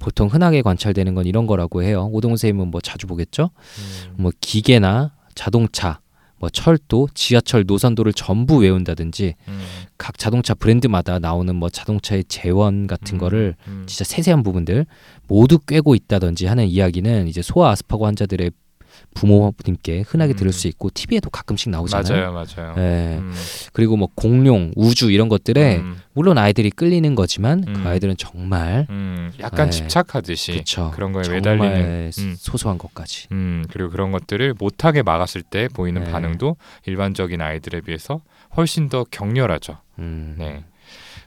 보통 0.00 0.26
흔하게 0.28 0.62
관찰되는 0.62 1.14
건 1.14 1.26
이런 1.26 1.46
거라고 1.46 1.84
해요. 1.84 2.08
오동훈 2.10 2.36
선생님은 2.36 2.72
뭐 2.72 2.80
자주 2.80 3.06
보겠죠? 3.06 3.50
음, 3.52 4.14
뭐 4.16 4.32
기계나 4.40 5.12
자동차, 5.34 6.00
뭐 6.38 6.48
철도, 6.48 7.06
지하철 7.14 7.64
노선도를 7.66 8.14
전부 8.14 8.56
외운다든지 8.56 9.34
음, 9.46 9.60
각 9.98 10.18
자동차 10.18 10.54
브랜드마다 10.54 11.18
나오는 11.18 11.54
뭐 11.54 11.68
자동차의 11.68 12.24
재원 12.24 12.86
같은 12.86 13.16
음, 13.16 13.18
거를 13.18 13.56
음, 13.68 13.84
진짜 13.86 14.04
세세한 14.04 14.42
부분들 14.42 14.86
모두 15.28 15.58
꿰고 15.58 15.94
있다든지 15.94 16.46
하는 16.46 16.66
이야기는 16.66 17.28
이제 17.28 17.42
소아 17.42 17.70
아스퍼거 17.70 18.06
환자들의 18.06 18.50
부모님께 19.14 20.04
흔하게 20.06 20.34
들을 20.34 20.48
음. 20.48 20.52
수 20.52 20.68
있고 20.68 20.90
TV에도 20.92 21.30
가끔씩 21.30 21.70
나오잖아요. 21.70 22.32
맞아요, 22.32 22.46
맞아요. 22.56 22.74
예. 22.78 23.18
음, 23.18 23.34
그리고 23.72 23.96
뭐 23.96 24.08
공룡, 24.14 24.72
우주 24.76 25.10
이런 25.10 25.28
것들에 25.28 25.76
음, 25.78 25.96
물론 26.12 26.38
아이들이 26.38 26.70
끌리는 26.70 27.14
거지만 27.14 27.64
음. 27.66 27.74
그 27.74 27.88
아이들은 27.88 28.16
정말 28.16 28.86
음, 28.90 29.32
약간 29.40 29.70
네. 29.70 29.76
집착하듯이 29.76 30.52
그쵸. 30.52 30.90
그런 30.94 31.12
거에 31.12 31.28
매달리는 31.28 32.10
음. 32.18 32.34
소소한 32.38 32.78
것까지. 32.78 33.28
음, 33.32 33.64
그리고 33.70 33.90
그런 33.90 34.12
것들을 34.12 34.54
못하게 34.58 35.02
막았을 35.02 35.42
때 35.42 35.68
보이는 35.72 36.04
네. 36.04 36.10
반응도 36.10 36.56
일반적인 36.86 37.40
아이들에 37.40 37.80
비해서 37.80 38.20
훨씬 38.56 38.88
더 38.88 39.04
격렬하죠. 39.10 39.78
음. 39.98 40.36
네. 40.38 40.64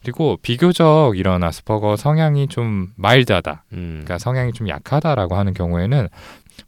그리고 0.03 0.37
비교적 0.41 1.13
이런 1.15 1.43
아스퍼거 1.43 1.95
성향이 1.95 2.47
좀 2.47 2.89
마일드하다. 2.97 3.63
음. 3.71 4.01
그러니까 4.03 4.17
성향이 4.17 4.51
좀 4.51 4.67
약하다라고 4.67 5.35
하는 5.35 5.53
경우에는 5.53 6.09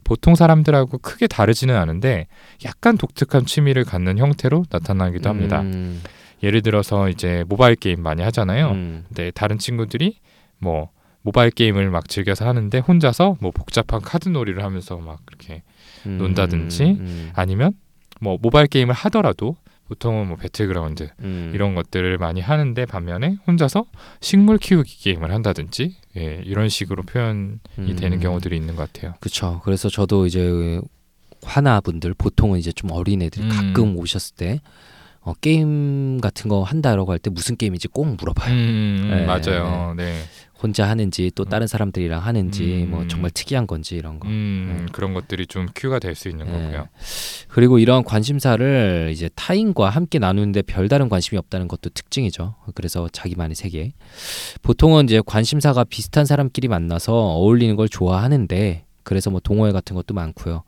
보통 0.04 0.36
사람들하고 0.36 1.00
크게 1.00 1.28
다르지는 1.28 1.76
않은데 1.76 2.28
약간 2.64 2.98
독특한 2.98 3.46
취미를 3.46 3.84
갖는 3.84 4.18
형태로 4.18 4.66
나타나기도 4.70 5.30
합니다. 5.30 5.62
음. 5.62 6.02
예를 6.44 6.62
들어서 6.62 7.10
이제 7.10 7.44
모바일 7.48 7.76
게임 7.76 8.02
많이 8.02 8.22
하잖아요. 8.24 8.72
음. 8.72 9.06
근데 9.08 9.32
다른 9.32 9.58
친구들이 9.58 10.20
뭐 10.60 10.90
모바일 11.22 11.50
게임을 11.50 11.90
막 11.90 12.08
즐겨서 12.08 12.48
하는데 12.48 12.78
혼자서 12.78 13.38
뭐 13.42 13.52
복잡한 13.52 14.02
카드 14.02 14.30
놀이를 14.30 14.64
하면서 14.64 14.98
막 14.98 15.20
그렇게 15.26 15.64
음. 16.06 16.18
논다든지 16.20 16.84
음. 16.84 17.32
아니면 17.34 17.74
뭐 18.22 18.38
모바일 18.40 18.68
게임을 18.68 18.94
하더라도 18.94 19.56
보통은 19.88 20.28
뭐 20.28 20.38
배틀그라운드 20.38 21.10
음. 21.20 21.52
이런 21.54 21.76
것들을 21.76 22.18
많이 22.18 22.42
하는데 22.42 22.86
반면에 22.86 23.38
혼자서 23.48 23.86
식물 24.20 24.58
키우기 24.58 24.98
게임을 25.00 25.32
한다든지 25.32 25.96
예, 26.18 26.42
이런 26.44 26.70
식으로 26.70 27.04
표현이 27.04 27.60
음. 27.80 27.96
되는 27.96 28.20
경우들이 28.20 28.56
있는 28.56 28.76
것 28.76 28.92
같아요. 28.92 29.14
그렇죠. 29.20 29.62
그래서 29.64 29.90
저도 29.90 30.26
이제 30.26 30.82
화나 31.44 31.82
분들 31.82 32.16
보통은 32.16 32.58
이제 32.58 32.72
좀 32.72 32.92
어린 32.92 33.22
애들이 33.22 33.46
음. 33.46 33.50
가끔 33.50 33.98
오셨을 33.98 34.36
때 34.36 34.62
어, 35.26 35.34
게임 35.42 36.22
같은 36.22 36.50
거 36.50 36.62
한다라고 36.64 37.12
할 37.12 37.18
때 37.20 37.30
무슨 37.32 37.56
게임인지 37.58 37.88
꼭 37.88 38.06
물어봐요. 38.16 38.54
음, 38.54 39.08
네, 39.10 39.26
맞아요. 39.26 39.94
네. 39.98 40.14
혼자 40.62 40.88
하는지 40.88 41.32
또 41.36 41.44
다른 41.46 41.68
사람들이랑 41.68 42.22
하는지 42.24 42.84
음. 42.86 42.92
뭐 42.92 43.08
정말 43.08 43.30
특이한 43.32 43.68
건지 43.68 43.96
이런 43.96 44.20
거. 44.20 44.28
음, 44.30 44.88
그런 44.92 45.14
것들이 45.14 45.48
좀 45.48 45.68
큐가 45.76 46.00
될 46.00 46.16
수 46.16 46.30
있는 46.30 46.46
네. 46.46 46.52
거고요. 46.52 46.88
그리고 47.50 47.78
이러한 47.80 48.04
관심사를 48.04 49.10
이제 49.12 49.30
타인과 49.36 49.90
함께 49.90 50.18
나누는데 50.20 50.62
별다른 50.64 51.10
관심이 51.10 51.38
없다는 51.40 51.68
것도 51.68 51.90
특징이죠. 51.90 52.56
그래서 52.74 53.10
자기만의 53.12 53.56
세계. 53.56 53.94
보통은 54.62 55.06
이제 55.06 55.22
관심사가 55.26 55.84
비슷한 55.84 56.26
사람끼리 56.26 56.68
만나서 56.68 57.14
어울리는 57.14 57.76
걸 57.76 57.90
좋아하는데 57.90 58.86
그래서 59.04 59.30
뭐 59.32 59.40
동호회 59.40 59.72
같은 59.72 59.96
것도 59.96 60.14
많고요. 60.14 60.64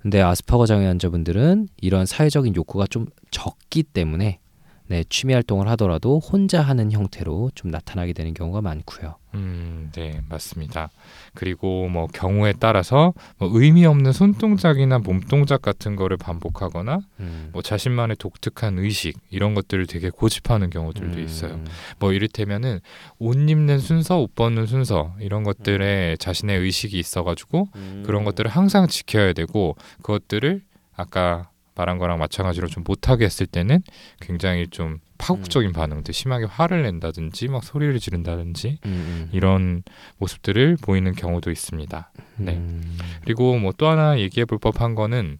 근데 0.00 0.20
아스퍼거 0.22 0.66
장애 0.66 0.86
환자분들은 0.86 1.68
이런 1.80 2.06
사회적인 2.06 2.54
욕구가 2.56 2.86
좀 2.88 3.06
적기 3.30 3.82
때문에 3.82 4.40
네, 4.88 5.04
취미 5.10 5.34
활동을 5.34 5.68
하더라도 5.68 6.18
혼자 6.18 6.62
하는 6.62 6.90
형태로 6.90 7.50
좀 7.54 7.70
나타나게 7.70 8.14
되는 8.14 8.32
경우가 8.32 8.62
많고요. 8.62 9.16
음, 9.34 9.90
네, 9.94 10.22
맞습니다. 10.30 10.88
그리고 11.34 11.88
뭐 11.88 12.06
경우에 12.06 12.54
따라서 12.58 13.12
뭐 13.36 13.50
의미 13.52 13.84
없는 13.84 14.12
손 14.12 14.32
동작이나 14.32 14.98
몸 14.98 15.20
동작 15.20 15.60
같은 15.60 15.94
거를 15.94 16.16
반복하거나 16.16 17.00
음. 17.20 17.50
뭐 17.52 17.60
자신만의 17.60 18.16
독특한 18.16 18.78
의식 18.78 19.18
이런 19.28 19.52
것들을 19.52 19.86
되게 19.86 20.08
고집하는 20.08 20.70
경우들도 20.70 21.20
있어요. 21.20 21.52
음. 21.52 21.66
뭐 21.98 22.14
이를테면은 22.14 22.80
옷 23.18 23.36
입는 23.36 23.80
순서, 23.80 24.18
옷 24.18 24.34
벗는 24.34 24.64
순서 24.64 25.14
이런 25.20 25.42
것들에 25.42 26.16
자신의 26.18 26.60
의식이 26.60 26.98
있어 26.98 27.24
가지고 27.24 27.68
음. 27.76 28.04
그런 28.06 28.24
것들을 28.24 28.50
항상 28.50 28.86
지켜야 28.86 29.34
되고 29.34 29.76
그것들을 30.02 30.62
아까 30.96 31.50
말한 31.78 31.96
거랑 31.98 32.18
마찬가지로 32.18 32.66
좀 32.68 32.84
못하게 32.86 33.24
했을 33.24 33.46
때는 33.46 33.82
굉장히 34.20 34.66
좀 34.68 34.98
파국적인 35.16 35.72
반응들 35.72 36.12
심하게 36.12 36.44
화를 36.44 36.82
낸다든지 36.82 37.48
막 37.48 37.64
소리를 37.64 37.98
지른다든지 37.98 38.78
음, 38.84 38.90
음. 38.90 39.28
이런 39.32 39.82
모습들을 40.18 40.76
보이는 40.82 41.12
경우도 41.14 41.50
있습니다. 41.50 42.12
네. 42.36 42.52
음. 42.52 42.98
그리고 43.24 43.56
뭐 43.58 43.72
또 43.78 43.86
하나 43.88 44.18
얘기해 44.18 44.44
볼 44.44 44.58
법한 44.58 44.96
거는 44.96 45.38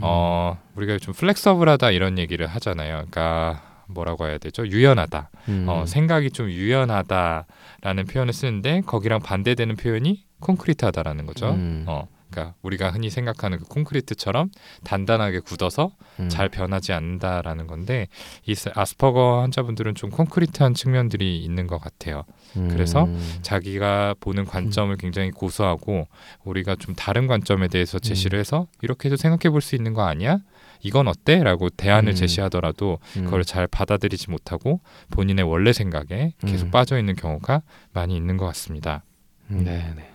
어 0.00 0.58
우리가 0.76 0.98
좀 0.98 1.12
플렉서블하다 1.12 1.90
이런 1.90 2.18
얘기를 2.18 2.46
하잖아요. 2.46 3.04
그러니까 3.10 3.62
뭐라고 3.88 4.26
해야 4.26 4.38
되죠? 4.38 4.64
유연하다. 4.66 5.30
음. 5.48 5.66
어, 5.68 5.84
생각이 5.86 6.30
좀 6.30 6.48
유연하다라는 6.48 8.06
표현을 8.08 8.32
쓰는데 8.32 8.82
거기랑 8.86 9.20
반대되는 9.20 9.74
표현이 9.74 10.24
콘크리트하다라는 10.40 11.26
거죠. 11.26 11.50
음. 11.50 11.84
어, 11.88 12.06
그러니까 12.30 12.54
우리가 12.62 12.90
흔히 12.90 13.10
생각하는 13.10 13.58
그 13.58 13.64
콘크리트처럼 13.64 14.50
단단하게 14.84 15.40
굳어서 15.40 15.92
음. 16.20 16.28
잘 16.28 16.48
변하지 16.48 16.92
않는다라는 16.92 17.66
건데 17.66 18.06
이 18.46 18.54
스- 18.54 18.70
아스퍼거 18.74 19.40
환자분들은 19.42 19.94
좀 19.94 20.10
콘크리트한 20.10 20.74
측면들이 20.74 21.38
있는 21.42 21.66
것 21.66 21.78
같아요. 21.80 22.24
그래서 22.54 23.04
음. 23.04 23.38
자기가 23.42 24.14
보는 24.20 24.44
관점을 24.44 24.94
굉장히 24.96 25.30
고수하고 25.30 26.06
우리가 26.44 26.76
좀 26.76 26.94
다른 26.94 27.26
관점에 27.26 27.68
대해서 27.68 27.98
제시를 27.98 28.38
해서 28.38 28.66
이렇게도 28.82 29.16
생각해 29.16 29.50
볼 29.50 29.60
수 29.60 29.76
있는 29.76 29.92
거 29.92 30.02
아니야? 30.02 30.38
이건 30.82 31.06
어때? 31.08 31.42
라고 31.42 31.68
대안을 31.68 32.12
음. 32.12 32.14
제시하더라도 32.14 32.98
음. 33.18 33.24
그걸 33.26 33.44
잘 33.44 33.66
받아들이지 33.66 34.30
못하고 34.30 34.80
본인의 35.10 35.44
원래 35.44 35.72
생각에 35.74 36.32
계속 36.46 36.66
음. 36.66 36.70
빠져 36.70 36.98
있는 36.98 37.14
경우가 37.14 37.62
많이 37.92 38.16
있는 38.16 38.36
것 38.38 38.46
같습니다. 38.46 39.02
네, 39.48 39.92
네. 39.96 40.09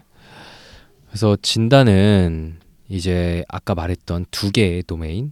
그래서 1.15 1.37
진단은 1.41 2.59
이제 2.89 3.45
아까 3.47 3.73
말했던 3.73 4.25
두 4.31 4.51
개의 4.51 4.83
도메인, 4.83 5.31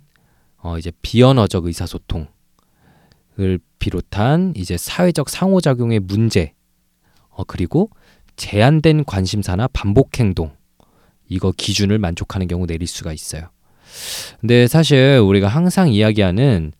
어 0.55 0.77
이제 0.77 0.93
비언어적 1.01 1.65
의사소통을 1.65 2.29
비롯한 3.79 4.53
이제 4.55 4.77
사회적 4.77 5.27
상호작용의 5.27 5.99
문제, 5.99 6.53
어 7.27 7.43
그리고 7.43 7.89
제한된 8.37 9.03
관심사나 9.03 9.67
반복 9.73 10.21
행동 10.21 10.55
이거 11.27 11.51
기준을 11.51 11.99
만족하는 11.99 12.47
경우 12.47 12.65
내릴 12.65 12.87
수가 12.87 13.11
있어요. 13.11 13.49
근데 14.39 14.67
사실 14.67 15.19
우리가 15.21 15.49
항상 15.49 15.89
이야기하는 15.89 16.71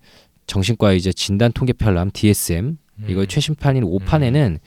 정신과 0.48 0.94
이제 0.94 1.12
진단 1.12 1.52
통계 1.52 1.74
편람 1.74 2.10
DSM 2.10 2.78
이거 3.10 3.20
음. 3.20 3.28
최신판인 3.28 3.84
5판에는 3.84 4.60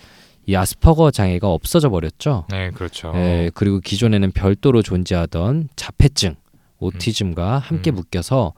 이 0.46 0.54
아스퍼거 0.54 1.10
장애가 1.10 1.48
없어져 1.48 1.90
버렸죠. 1.90 2.46
네, 2.50 2.70
그렇죠. 2.70 3.12
예, 3.16 3.50
그리고 3.54 3.80
기존에는 3.80 4.30
별도로 4.30 4.80
존재하던 4.80 5.68
자폐증, 5.74 6.36
autism과 6.78 7.58
함께 7.58 7.90
음. 7.90 7.96
묶여서 7.96 8.52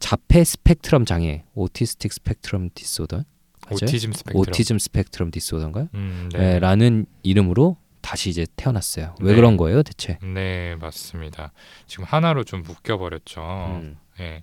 자폐 0.00 0.42
스펙트럼 0.42 1.04
장애, 1.04 1.44
autistic 1.54 2.12
spectrum 2.12 2.70
disorder? 2.74 3.22
Autism 3.70 4.12
spectrum. 4.12 4.40
Autism 4.40 4.78
spectrum 4.80 5.30
disorder인가요? 5.30 5.88
음, 5.94 6.28
예, 6.34 6.38
네. 6.38 6.58
라는 6.58 7.06
이름으로 7.22 7.76
다시 8.00 8.28
이제 8.28 8.44
태어났어요. 8.56 9.14
왜 9.20 9.30
네. 9.30 9.36
그런 9.36 9.56
거예요, 9.56 9.84
대체? 9.84 10.18
네, 10.22 10.74
맞습니다. 10.80 11.52
지금 11.86 12.04
하나로 12.04 12.42
좀 12.42 12.64
묶여 12.64 12.98
버렸죠. 12.98 13.40
음. 13.80 13.96
예. 14.18 14.42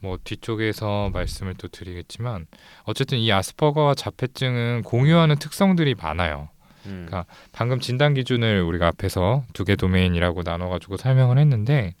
뭐 0.00 0.18
뒤쪽에서 0.22 1.10
말씀을 1.12 1.54
또 1.54 1.68
드리겠지만 1.68 2.46
어쨌든 2.84 3.18
이 3.18 3.30
아스퍼거와 3.32 3.94
자폐증은 3.94 4.82
공유하는 4.84 5.36
특성들이 5.36 5.94
많아요. 5.94 6.48
음. 6.86 7.06
그러니까 7.06 7.26
방금 7.52 7.78
진단 7.80 8.14
기준을 8.14 8.62
우리가 8.62 8.88
앞에서 8.88 9.44
두 9.52 9.64
개 9.64 9.76
도메인이라고 9.76 10.42
나눠가지고 10.42 10.96
설명을 10.96 11.38
했는데 11.38 11.94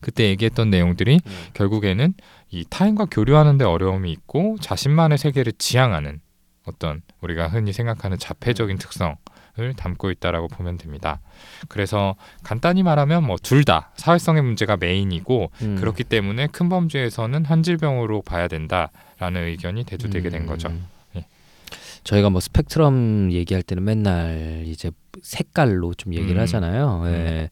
그때 0.00 0.24
얘기했던 0.28 0.70
내용들이 0.70 1.20
음. 1.24 1.32
결국에는 1.54 2.14
이 2.50 2.64
타인과 2.68 3.06
교류하는데 3.10 3.64
어려움이 3.64 4.10
있고 4.12 4.56
자신만의 4.60 5.18
세계를 5.18 5.52
지향하는 5.58 6.20
어떤 6.66 7.02
우리가 7.20 7.48
흔히 7.48 7.72
생각하는 7.72 8.18
자폐적인 8.18 8.78
특성 8.78 9.16
을 9.60 9.74
담고 9.74 10.10
있다라고 10.10 10.48
보면 10.48 10.78
됩니다. 10.78 11.20
그래서 11.68 12.14
간단히 12.42 12.82
말하면 12.82 13.24
뭐 13.24 13.36
둘 13.42 13.64
다 13.64 13.90
사회성의 13.96 14.42
문제가 14.42 14.76
메인이고 14.78 15.50
음. 15.62 15.76
그렇기 15.76 16.04
때문에 16.04 16.46
큰 16.46 16.68
범죄에서는 16.70 17.44
한 17.44 17.62
질병으로 17.62 18.22
봐야 18.22 18.48
된다라는 18.48 19.44
의견이 19.48 19.84
대두되게 19.84 20.30
된 20.30 20.46
거죠. 20.46 20.68
음. 20.68 20.86
예. 22.00 22.04
저희가 22.04 22.30
뭐 22.30 22.40
스펙트럼 22.40 23.32
얘기할 23.32 23.62
때는 23.62 23.84
맨날 23.84 24.64
이제 24.66 24.90
색깔로 25.22 25.94
좀 25.94 26.14
얘기를 26.14 26.36
음. 26.36 26.42
하잖아요. 26.42 27.02
예. 27.06 27.50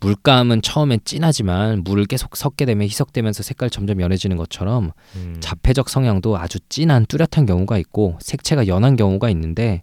물감은 0.00 0.62
처음엔 0.62 1.00
진하지만 1.04 1.82
물을 1.84 2.04
계속 2.06 2.36
섞게 2.36 2.64
되면 2.64 2.86
희석되면서 2.86 3.42
색깔 3.42 3.70
점점 3.70 4.00
연해지는 4.00 4.36
것처럼 4.36 4.92
음, 5.16 5.36
자폐적 5.40 5.88
성향도 5.88 6.36
아주 6.38 6.58
진한 6.68 7.06
뚜렷한 7.06 7.46
경우가 7.46 7.78
있고 7.78 8.18
색채가 8.20 8.66
연한 8.66 8.96
경우가 8.96 9.30
있는데 9.30 9.82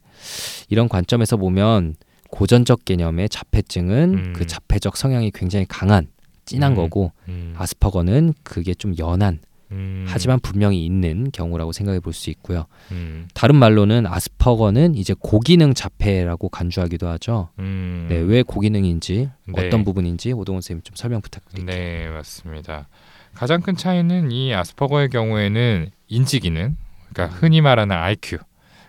이런 0.70 0.88
관점에서 0.90 1.38
보면 1.38 1.96
고전적 2.30 2.86
개념의 2.86 3.30
자폐증은 3.30 4.14
음. 4.14 4.34
그 4.36 4.46
자폐적 4.46 4.98
성향이 4.98 5.32
굉장히 5.32 5.66
강한 5.68 6.08
진한 6.46 6.74
음. 6.74 6.76
거고 6.76 7.12
음, 7.28 7.54
아스퍼거는 7.58 8.34
그게 8.44 8.74
좀 8.74 8.94
연한 8.98 9.40
음, 9.72 10.06
하지만 10.08 10.40
분명히 10.40 10.86
있는 10.86 11.30
경우라고 11.32 11.72
생각해 11.74 12.00
볼 12.00 12.14
수 12.14 12.30
있고요. 12.30 12.66
음, 12.92 13.28
다른 13.34 13.56
말로는 13.56 14.06
아스퍼거는 14.08 14.96
이제 14.96 15.14
고기능 15.20 15.74
자폐라고 15.74 16.50
간주하기도 16.50 17.08
하죠. 17.10 17.50
음, 17.60 18.08
네, 18.10 18.18
왜 18.18 18.44
고기능인지 18.44 19.30
네. 19.46 19.68
어떤 19.68 19.84
부분인지 19.84 20.32
오동원 20.34 20.62
선생님 20.62 20.84
좀 20.84 20.96
설명 20.96 21.22
부탁드릴게요. 21.22 21.76
네, 21.76 22.08
맞습니다. 22.10 22.88
가장 23.34 23.62
큰 23.62 23.76
차이는 23.76 24.32
이 24.32 24.54
아스퍼거의 24.54 25.10
경우에는 25.10 25.90
인지 26.08 26.40
기능, 26.40 26.76
그러니까 27.14 27.36
흔히 27.38 27.62
말하는 27.62 27.96
IQ 27.96 28.38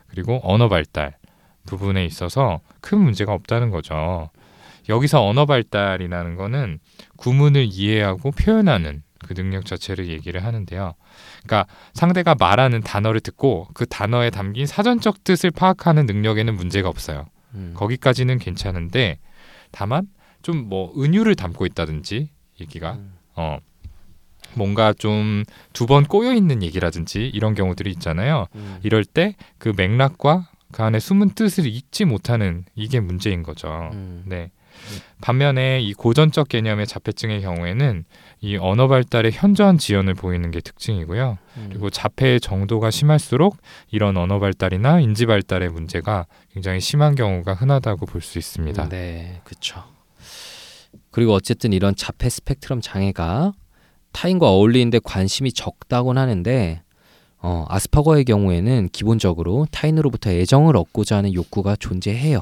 그리고 0.09 0.41
언어 0.43 0.69
발달 0.69 1.17
부분에 1.67 2.05
있어서 2.07 2.61
큰 2.81 2.99
문제가 2.99 3.35
없다는 3.35 3.71
거죠. 3.71 4.31
여기서 4.88 5.23
언어 5.27 5.45
발달이라는 5.45 6.37
거는 6.37 6.79
구문을 7.19 7.67
이해하고 7.71 8.31
표현하는 8.31 9.03
그 9.26 9.35
능력 9.35 9.66
자체를 9.66 10.09
얘기를 10.09 10.44
하는데요. 10.44 10.94
그러니까 11.44 11.66
상대가 11.94 12.35
말하는 12.38 12.81
단어를 12.81 13.20
듣고 13.20 13.68
그 13.74 13.87
단어에 13.87 14.31
담긴 14.31 14.66
사전적 14.66 15.24
뜻을 15.24 15.50
파악하는 15.50 16.07
능력에는 16.07 16.54
문제가 16.54 16.88
없어요. 16.88 17.26
음. 17.54 17.72
거기까지는 17.76 18.38
괜찮은데 18.38 19.18
다만 19.70 20.07
좀 20.42 20.68
뭐 20.68 20.92
은유를 20.96 21.35
담고 21.35 21.66
있다든지 21.66 22.31
얘기가 22.61 22.92
음. 22.92 23.12
어 23.35 23.59
뭔가 24.54 24.92
좀 24.92 25.44
두 25.72 25.87
번 25.87 26.04
꼬여 26.04 26.33
있는 26.35 26.62
얘기라든지 26.62 27.26
이런 27.26 27.54
경우들이 27.54 27.90
있잖아요. 27.92 28.46
음. 28.54 28.78
이럴 28.83 29.04
때 29.04 29.35
그 29.59 29.72
맥락과 29.76 30.48
그 30.72 30.83
안에 30.83 31.00
숨은 31.00 31.31
뜻을 31.31 31.66
잊지 31.66 32.04
못하는 32.04 32.64
이게 32.74 33.00
문제인 33.00 33.42
거죠. 33.42 33.90
음. 33.92 34.22
네. 34.26 34.50
반면에 35.20 35.81
이 35.81 35.92
고전적 35.92 36.48
개념의 36.48 36.87
자폐증의 36.87 37.40
경우에는 37.42 38.04
이 38.40 38.57
언어 38.57 38.87
발달의 38.87 39.33
현저한 39.33 39.79
지연을 39.79 40.14
보이는 40.14 40.51
게 40.51 40.61
특징이고요. 40.61 41.38
음. 41.57 41.66
그리고 41.70 41.90
자폐의 41.90 42.40
정도가 42.40 42.90
심할수록 42.90 43.57
이런 43.90 44.16
언어 44.16 44.38
발달이나 44.38 45.01
인지 45.01 45.27
발달의 45.27 45.70
문제가 45.70 46.27
굉장히 46.53 46.81
심한 46.81 47.14
경우가 47.14 47.55
흔하다고 47.55 48.07
볼 48.07 48.22
수 48.22 48.38
있습니다. 48.38 48.88
네, 48.90 49.40
그렇죠. 49.44 49.83
그리고 51.11 51.33
어쨌든 51.33 51.72
이런 51.72 51.94
자폐 51.96 52.29
스펙트럼 52.29 52.81
장애가 52.81 53.53
타인과 54.12 54.48
어울리는데 54.48 55.01
관심이 55.03 55.53
적다곤 55.53 56.16
하는데 56.18 56.83
어, 57.40 57.64
아스퍼거의 57.68 58.24
경우에는 58.24 58.88
기본적으로 58.92 59.66
타인으로부터 59.70 60.31
애정을 60.31 60.77
얻고자 60.77 61.16
하는 61.18 61.35
욕구가 61.35 61.77
존재해요. 61.77 62.40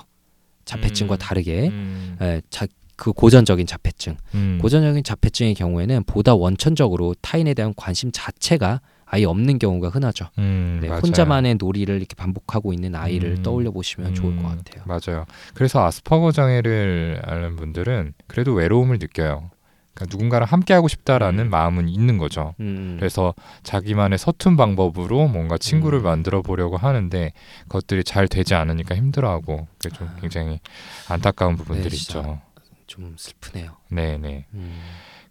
자폐증과 0.65 1.15
음. 1.15 1.19
다르게 1.19 1.69
음, 1.69 2.17
예, 2.23 2.43
자, 2.51 2.67
그 2.97 3.13
고전적인 3.13 3.67
자폐증, 3.67 4.17
음, 4.35 4.59
고전적인 4.61 5.05
자폐증의 5.05 5.55
경우에는 5.55 6.05
보다 6.05 6.35
원천적으로 6.35 7.15
타인에 7.21 7.55
대한 7.55 7.75
관심 7.77 8.11
자체가 8.13 8.81
아예 9.05 9.25
없는 9.25 9.59
경우가 9.59 9.91
흔하죠. 9.91 10.27
음, 10.39 10.81
네. 10.83 10.89
혼자만의 10.89 11.57
놀이를 11.57 11.97
이렇게 11.97 12.15
반복하고 12.17 12.73
있는 12.73 12.97
아이를 12.97 13.37
음. 13.37 13.43
떠올려 13.43 13.71
보시면 13.71 14.15
좋을 14.15 14.37
것 14.37 14.43
음, 14.43 14.57
같아요. 14.57 14.85
맞아요. 14.85 15.27
그래서 15.55 15.85
아스퍼거 15.85 16.33
장애를 16.33 17.23
앓는 17.25 17.57
분들은 17.57 18.15
그래도 18.27 18.53
외로움을 18.55 18.99
느껴요. 18.99 19.51
그러니까 19.95 20.15
누군가랑 20.15 20.49
함께 20.51 20.75
하고 20.75 20.89
싶다라는 20.89 21.47
음. 21.47 21.51
마음은 21.51 21.89
있는 21.89 22.19
거죠. 22.19 22.55
음. 22.61 22.97
그래서 22.99 23.35
자기만의 23.63 24.19
서툰 24.19 24.57
방법으로 24.57 25.29
뭔가 25.29 25.57
친구를 25.57 26.01
음. 26.01 26.05
만들어 26.05 26.43
보려고 26.43 26.77
하는데 26.77 27.33
그것들이 27.63 28.05
잘 28.05 28.29
되지 28.29 28.55
않으니까 28.55 28.95
힘들어하고 28.95 29.69
그게 29.79 29.97
좀 29.97 30.09
아. 30.09 30.21
굉장히 30.21 30.61
안타까운 31.09 31.57
부분들이 31.57 31.91
네. 31.91 31.97
있죠. 31.97 32.41
좀 32.87 33.15
슬프네요. 33.19 33.77
네, 33.91 34.19
네. 34.19 34.47
음. 34.55 34.81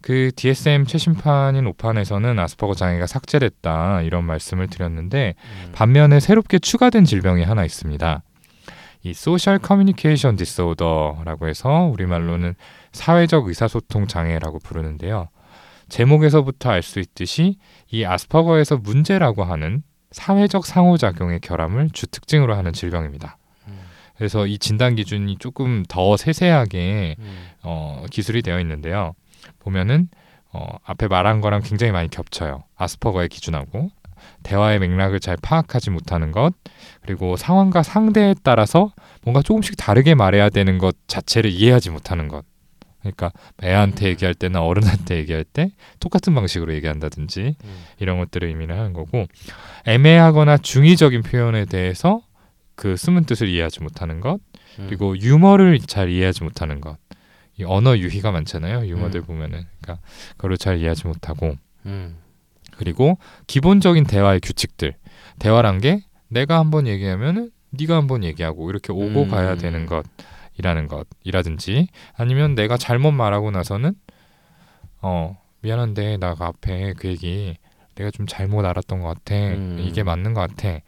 그 0.01 0.31
DSM 0.35 0.85
최신판인 0.85 1.65
5판에서는 1.73 2.37
아스퍼거 2.39 2.75
장애가 2.75 3.07
삭제됐다 3.07 4.01
이런 4.03 4.23
말씀을 4.25 4.67
드렸는데 4.67 5.33
음. 5.37 5.71
반면에 5.73 6.19
새롭게 6.19 6.59
추가된 6.59 7.05
질병이 7.05 7.43
하나 7.43 7.65
있습니다. 7.65 8.21
이 9.03 9.13
social 9.13 9.59
communication 9.59 10.35
disorder라고 10.35 11.47
해서 11.47 11.89
우리말로는 11.91 12.55
사회적 12.91 13.47
의사소통 13.47 14.07
장애라고 14.07 14.59
부르는데요. 14.59 15.29
제목에서부터 15.89 16.71
알 16.71 16.81
수 16.81 16.99
있듯이 16.99 17.57
이 17.91 18.03
아스퍼거에서 18.05 18.77
문제라고 18.77 19.43
하는 19.43 19.83
사회적 20.11 20.65
상호작용의 20.65 21.41
결함을 21.41 21.89
주특징으로 21.91 22.55
하는 22.55 22.73
질병입니다. 22.73 23.37
음. 24.15 24.17
그래서 24.17 24.47
이 24.47 24.57
진단 24.57 24.95
기준이 24.95 25.37
조금 25.37 25.83
더 25.87 26.17
세세하게 26.17 27.15
음. 27.19 27.47
어, 27.63 28.05
기술이 28.09 28.41
되어 28.41 28.59
있는데요. 28.59 29.13
보면은 29.59 30.09
어, 30.51 30.77
앞에 30.85 31.07
말한 31.07 31.41
거랑 31.41 31.61
굉장히 31.63 31.91
많이 31.91 32.09
겹쳐요. 32.09 32.63
아스퍼거의 32.77 33.27
기준하고 33.29 33.89
대화의 34.43 34.79
맥락을 34.79 35.19
잘 35.19 35.37
파악하지 35.41 35.89
못하는 35.89 36.31
것, 36.31 36.53
그리고 37.01 37.35
상황과 37.35 37.83
상대에 37.83 38.33
따라서 38.41 38.93
뭔가 39.23 39.41
조금씩 39.41 39.75
다르게 39.77 40.15
말해야 40.15 40.49
되는 40.49 40.77
것 40.77 40.95
자체를 41.07 41.51
이해하지 41.51 41.89
못하는 41.89 42.27
것. 42.27 42.45
그러니까 43.01 43.31
애한테 43.63 44.05
음. 44.05 44.09
얘기할 44.09 44.33
때나 44.33 44.63
어른한테 44.63 45.17
얘기할 45.17 45.43
때 45.43 45.69
똑같은 45.99 46.33
방식으로 46.33 46.73
얘기한다든지 46.73 47.55
음. 47.63 47.85
이런 47.99 48.17
것들을 48.17 48.47
의미를 48.47 48.77
하는 48.77 48.93
거고 48.93 49.27
애매하거나 49.85 50.57
중의적인 50.57 51.21
표현에 51.21 51.65
대해서 51.65 52.21
그 52.75 52.95
숨은 52.97 53.25
뜻을 53.25 53.47
이해하지 53.47 53.81
못하는 53.81 54.19
것 54.19 54.39
음. 54.79 54.87
그리고 54.87 55.17
유머를 55.17 55.79
잘 55.79 56.09
이해하지 56.09 56.43
못하는 56.43 56.81
것. 56.81 56.97
이 57.57 57.63
언어 57.63 57.97
유희가 57.97 58.31
많잖아요. 58.31 58.85
유머들 58.85 59.21
음. 59.21 59.25
보면은 59.25 59.65
그러니까 59.81 60.05
그걸 60.35 60.57
잘 60.57 60.77
이해하지 60.77 61.07
못하고 61.07 61.55
음. 61.85 62.17
그리고 62.77 63.17
기본적인 63.47 64.03
대화의 64.05 64.41
규칙들. 64.41 64.95
대화란 65.39 65.79
게 65.79 66.03
내가 66.27 66.59
한번 66.59 66.87
얘기하면은 66.87 67.51
네가 67.71 67.95
한번 67.95 68.23
얘기하고 68.23 68.69
이렇게 68.69 68.91
오고 68.91 69.23
음. 69.23 69.29
가야 69.29 69.55
되는 69.55 69.85
것 69.85 70.05
이라는 70.57 70.87
것이라든지 70.87 71.87
아니면 72.15 72.55
내가 72.55 72.77
잘못 72.77 73.11
말하고 73.11 73.51
나서는 73.51 73.95
어 75.01 75.37
미안한데 75.61 76.17
나 76.17 76.35
앞에 76.37 76.93
그 76.97 77.07
얘기 77.09 77.57
내가 77.95 78.11
좀 78.11 78.27
잘못 78.27 78.65
알았던 78.65 78.99
것 78.99 79.07
같아. 79.07 79.35
음. 79.35 79.77
이게 79.79 80.03
맞는 80.03 80.33
것 80.33 80.41
같아. 80.41 80.79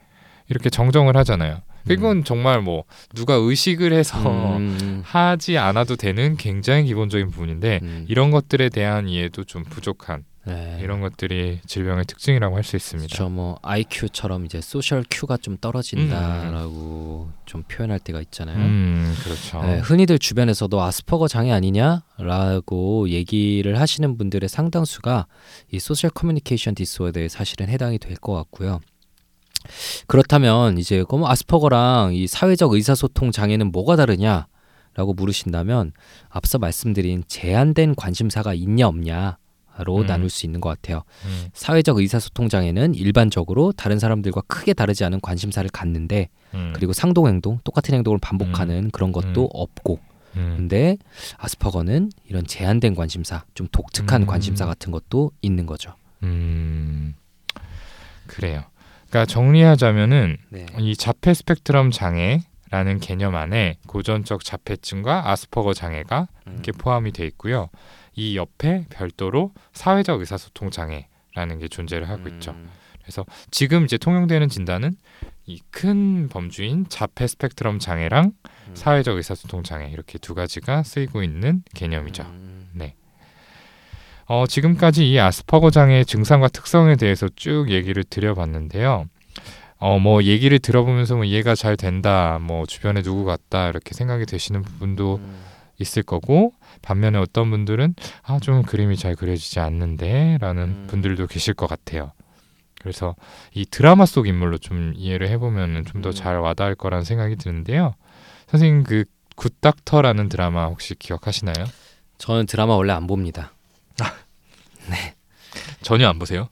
이렇게 0.50 0.70
정정을 0.70 1.16
하잖아요. 1.18 1.62
이건 1.90 2.24
정말 2.24 2.62
뭐 2.62 2.84
누가 3.16 3.36
의식을 3.36 3.94
해서 3.94 4.18
음. 4.58 5.02
하지 5.06 5.58
않아도 5.58 5.96
되는 5.96 6.38
굉장히 6.38 6.86
기본적인 6.86 7.30
부분인데 7.32 7.80
음. 7.82 8.06
이런 8.08 8.32
것들에 8.32 8.70
대한 8.70 9.08
이해도 9.08 9.44
좀 9.44 9.64
부족한 9.64 10.24
네. 10.46 10.80
이런 10.82 11.02
것들이 11.02 11.60
질병의 11.66 12.06
특징이라고 12.06 12.56
할 12.56 12.64
수 12.64 12.78
있습니다. 12.78 13.14
저뭐 13.14 13.60
IQ처럼 13.64 14.46
이제 14.46 14.62
social 14.62 15.04
Q가 15.10 15.36
좀 15.38 15.58
떨어진다라고 15.58 17.30
좀 17.46 17.64
표현할 17.64 18.00
때가 18.00 18.22
있잖아요. 18.22 18.58
음, 18.58 19.14
그렇죠. 19.24 19.62
네, 19.64 19.80
흔히들 19.80 20.18
주변에서도 20.20 20.82
아스퍼거 20.82 21.28
장애 21.28 21.52
아니냐라고 21.52 23.10
얘기를 23.10 23.80
하시는 23.80 24.18
분들의 24.18 24.48
상당수가 24.48 25.28
이 25.72 25.80
social 25.80 26.10
communication 26.12 26.76
disorder에 26.76 27.28
사실은 27.28 27.68
해당이 27.70 28.00
될 28.00 28.18
것 28.18 28.34
같고요. 28.34 28.80
그렇다면 30.08 30.78
이제 30.78 31.04
그럼 31.08 31.26
아스퍼거랑 31.26 32.14
이 32.14 32.28
사회적 32.28 32.74
의사소통 32.74 33.32
장애는 33.32 33.72
뭐가 33.72 33.96
다르냐 33.96 34.48
라고 34.94 35.14
물으신다면 35.14 35.92
앞서 36.30 36.58
말씀드린 36.58 37.24
제한된 37.28 37.96
관심사가 37.96 38.54
있냐 38.54 38.88
없냐 38.88 39.38
로 39.84 39.98
음. 39.98 40.06
나눌 40.08 40.30
수 40.30 40.48
있는 40.48 40.60
것 40.60 40.70
같아요. 40.70 41.04
음, 41.26 41.50
사회적 41.54 41.98
의사소통 41.98 42.50
장애는 42.50 42.96
일반적으로 42.96 43.72
다른 43.72 44.00
사람들과 44.00 44.42
크게 44.48 44.74
다르지 44.74 45.04
않은 45.04 45.22
관심사를 45.22 45.70
갖는데 45.70 46.30
음, 46.56 46.74
그리고 46.76 46.94
상동 46.94 47.28
행동, 47.28 47.60
똑같은 47.64 47.94
행동을 47.94 48.18
반복하는 48.20 48.90
그런 48.90 49.12
것도 49.12 49.44
음. 49.44 49.50
없고 49.52 50.00
음, 50.36 50.54
근데 50.58 50.98
아스퍼거는 51.38 52.12
이런 52.26 52.46
제한된 52.46 52.96
관심사, 52.96 53.44
좀 53.54 53.68
독특한 53.72 54.24
음. 54.24 54.28
관심사 54.28 54.66
같은 54.66 54.92
것도 54.92 55.32
있는 55.42 55.66
거죠. 55.66 55.94
음, 56.24 57.14
그래요. 58.26 58.64
그러니까 59.10 59.26
정리하자면은 59.26 60.38
네. 60.50 60.66
이 60.80 60.96
자폐 60.96 61.34
스펙트럼 61.34 61.92
장애라는 61.92 63.00
개념 63.02 63.36
안에 63.36 63.78
고전적 63.88 64.44
자폐증과 64.44 65.30
아스퍼거 65.32 65.74
장애가 65.74 66.28
이렇게 66.48 66.72
포함이 66.72 67.12
돼 67.12 67.26
있고요. 67.28 67.70
이 68.16 68.36
옆에 68.36 68.86
별도로 68.90 69.54
사회적 69.74 70.20
의사소통 70.20 70.72
장애라는 70.72 71.60
게 71.60 71.68
존재를 71.68 72.10
하고 72.10 72.28
있죠. 72.30 72.52
음. 72.52 72.70
지금 73.52 73.86
이제 73.86 73.98
통용되는 73.98 74.50
진단은 74.50 74.96
이 75.46 75.60
큰 75.72 76.28
범주인 76.28 76.90
자폐 76.90 77.26
스펙트럼 77.26 77.80
장애랑 77.80 78.26
음. 78.68 78.76
사회적 78.76 79.16
의사소통 79.16 79.64
장애 79.64 79.90
이렇게 79.90 80.18
두 80.18 80.36
가지가 80.36 80.84
쓰이고 80.84 81.24
있는 81.24 81.64
개념이죠. 81.74 82.24
음. 82.24 82.70
어, 84.28 84.46
지금까지 84.46 85.10
이 85.10 85.20
아스퍼거 85.20 85.72
장애의 85.72 86.06
증상과 86.06 86.50
특성에 86.50 86.96
대해서 86.96 87.28
쭉 87.36 87.70
얘기를 87.70 88.04
드려봤는데요. 88.04 89.06
어, 89.80 90.00
뭐 90.00 90.24
얘기를 90.24 90.60
들어보면서 90.60 91.16
뭐 91.16 91.24
이해가 91.24 91.56
잘 91.56 91.78
된다, 91.78 92.40
뭐 92.42 92.66
주변에 92.66 93.02
누구 93.04 93.26
같다 93.26 93.70
이렇게 93.70 93.94
생각이 93.94 94.26
되시는 94.26 94.64
부분도 94.64 95.18
음. 95.18 95.40
있을 95.80 96.02
거고 96.04 96.54
반면에 96.82 97.20
어떤 97.20 97.52
분들은 97.52 97.94
아 98.24 98.40
좀 98.40 98.64
그림이 98.64 98.98
잘 98.98 99.16
그려지지 99.16 99.60
않는데라는 99.60 100.64
음. 100.64 100.88
분들도 100.90 101.28
계실 101.28 101.54
것 101.54 101.68
같아요. 101.68 102.12
그래서 102.82 103.16
이 103.54 103.66
드라마 103.66 104.06
속 104.06 104.28
인물로 104.28 104.58
좀 104.58 104.94
이해를 104.96 105.28
해보면 105.30 105.86
좀더 105.86 106.10
음. 106.10 106.14
잘 106.14 106.38
와닿을 106.40 106.76
거라는 106.76 107.04
생각이 107.06 107.36
드는데요. 107.36 107.94
선생님 108.48 108.84
그 108.84 109.06
굿닥터라는 109.36 110.30
드라마 110.30 110.66
혹시 110.66 110.96
기억하시나요? 110.96 111.66
저는 112.18 112.48
드라마 112.48 112.76
원래 112.76 112.94
안 112.94 113.06
봅니다. 113.06 113.52
전혀 115.82 116.08
안 116.10 116.20
보세요? 116.20 116.50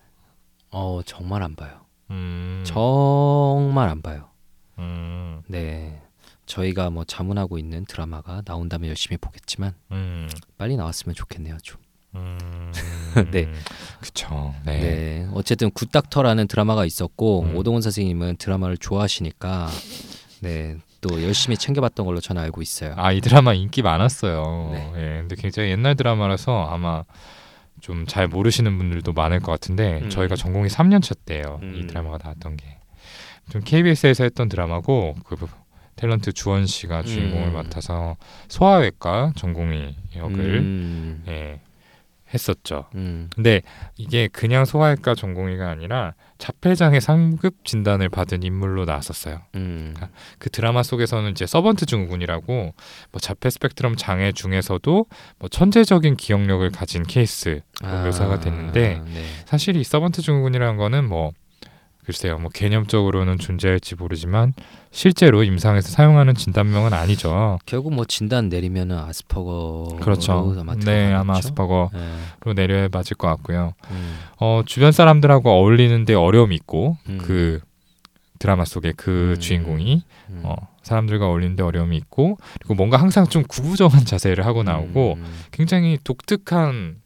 어 0.71 1.01
정말 1.05 1.43
안 1.43 1.55
봐요. 1.55 1.81
음, 2.11 2.63
정말 2.65 3.89
안 3.89 4.01
봐요. 4.01 4.29
음, 4.77 5.41
네. 5.47 6.01
저희가 6.45 6.89
뭐 6.89 7.03
자문하고 7.03 7.57
있는 7.57 7.85
드라마가 7.85 8.43
나온다면 8.45 8.89
열심히 8.89 9.17
보겠지만 9.17 9.73
음, 9.91 10.29
빨리 10.57 10.75
나왔으면 10.77 11.15
좋겠네요, 11.15 11.57
좀. 11.63 11.81
음, 12.15 12.71
네. 13.31 13.51
그쵸. 13.99 14.53
네. 14.65 14.79
네. 14.79 15.29
어쨌든 15.33 15.71
굿닥터라는 15.71 16.47
드라마가 16.47 16.85
있었고 16.85 17.43
음. 17.43 17.55
오동훈 17.55 17.81
선생님은 17.81 18.37
드라마를 18.37 18.77
좋아하시니까 18.77 19.69
네. 20.41 20.77
또 21.07 21.21
열심히 21.21 21.55
챙겨봤던 21.57 22.05
걸로 22.05 22.19
저는 22.19 22.41
알고 22.41 22.61
있어요. 22.61 22.93
아 22.97 23.11
이 23.13 23.21
드라마 23.21 23.53
인기 23.53 23.81
많았어요. 23.81 24.69
네. 24.73 24.91
예, 24.95 25.19
근데 25.19 25.35
굉장히 25.35 25.69
옛날 25.69 25.95
드라마라서 25.95 26.67
아마 26.69 27.03
좀 27.81 28.05
잘 28.07 28.27
모르시는 28.27 28.77
분들도 28.77 29.13
많을 29.13 29.39
것 29.39 29.51
같은데 29.51 29.99
음. 30.03 30.09
저희가 30.09 30.35
전공이 30.35 30.69
3년 30.69 31.03
차 31.03 31.13
때예요. 31.25 31.59
이 31.61 31.65
음. 31.81 31.87
드라마가 31.87 32.17
나왔던 32.23 32.57
게. 32.57 32.79
좀 33.49 33.61
KBS에서 33.63 34.23
했던 34.23 34.49
드라마고 34.49 35.15
그 35.23 35.35
탤런트 35.95 36.33
주원 36.33 36.65
씨가 36.65 37.03
주인공을 37.03 37.49
음. 37.49 37.53
맡아서 37.53 38.15
소아외과 38.47 39.33
전공의 39.35 39.95
역을 40.15 40.39
음. 40.39 41.23
예, 41.27 41.59
했었죠. 42.33 42.85
음. 42.95 43.29
근데 43.35 43.61
이게 43.97 44.27
그냥 44.29 44.65
소아외과 44.65 45.13
전공의가 45.13 45.69
아니라 45.69 46.15
자폐장애 46.37 46.99
상급 46.99 47.63
진단을 47.63 48.09
받은 48.09 48.43
인물로 48.43 48.85
나왔었어요. 48.85 49.41
음. 49.55 49.93
그 50.37 50.49
드라마 50.49 50.83
속에서는 50.83 51.31
이제 51.31 51.45
서번트 51.45 51.85
증후군이라고 51.85 52.73
뭐 53.11 53.19
자폐 53.19 53.49
스펙트럼 53.49 53.95
장애 53.95 54.31
중에서도 54.31 55.05
뭐 55.39 55.49
천재적인 55.49 56.17
기억력을 56.17 56.69
가진 56.71 57.03
케이스로 57.03 57.61
묘사가 57.81 58.39
됐는데 58.39 59.01
네. 59.05 59.25
사실 59.45 59.77
이 59.77 59.83
서번트 59.83 60.21
증후군이라는 60.21 60.77
거는 60.77 61.07
뭐 61.07 61.31
글쎄요 62.05 62.37
뭐 62.37 62.49
개념적으로는 62.53 63.39
존재할지 63.39 63.95
모르지만 63.95 64.53
실제로 64.91 65.43
임상에서 65.43 65.89
사용하는 65.89 66.35
진단명은 66.35 66.93
아니죠. 66.93 67.59
결국 67.65 67.93
뭐 67.93 68.05
진단 68.05 68.47
내리면은 68.49 68.97
아스퍼거 68.97 69.97
그렇죠. 70.01 70.55
네 70.85 71.13
아마 71.13 71.37
아스퍼거로 71.37 71.89
네. 71.93 72.53
내려야 72.53 72.87
맞을 72.91 73.17
것 73.17 73.27
같고요. 73.27 73.73
음. 73.91 74.17
어 74.37 74.61
주변 74.65 74.91
사람들하고 74.91 75.49
어울리는데 75.49 76.13
어려움이 76.13 76.55
있고 76.55 76.97
음. 77.09 77.17
그 77.21 77.59
드라마 78.39 78.65
속의 78.65 78.93
그 78.97 79.33
음. 79.35 79.39
주인공이 79.39 80.03
음. 80.29 80.41
어, 80.43 80.55
사람들과 80.83 81.27
어울리는데 81.27 81.63
어려움이 81.63 81.97
있고 81.97 82.37
그리고 82.59 82.75
뭔가 82.75 82.97
항상 82.97 83.27
좀 83.27 83.43
구부정한 83.43 84.05
자세를 84.05 84.45
하고 84.45 84.63
나오고 84.63 85.15
음. 85.17 85.43
굉장히 85.51 85.97
독특한 86.03 87.01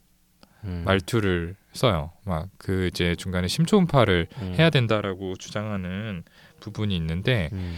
음. 0.64 0.82
말투를 0.84 1.56
써요. 1.72 2.12
막 2.24 2.48
그 2.58 2.88
이제 2.88 3.14
중간에 3.16 3.48
심초음파를 3.48 4.28
음. 4.42 4.54
해야 4.58 4.70
된다라고 4.70 5.36
주장하는 5.36 6.24
부분이 6.60 6.94
있는데 6.96 7.48
음. 7.52 7.76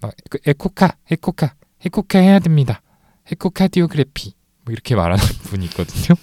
막그 0.00 0.38
에코카 0.46 0.96
에코카 1.10 1.54
에코카 1.84 2.18
해야 2.18 2.38
됩니다. 2.38 2.82
에코카디오그래피 3.30 4.34
뭐 4.64 4.72
이렇게 4.72 4.94
말하는 4.94 5.22
분이 5.44 5.64
있거든요. 5.66 6.16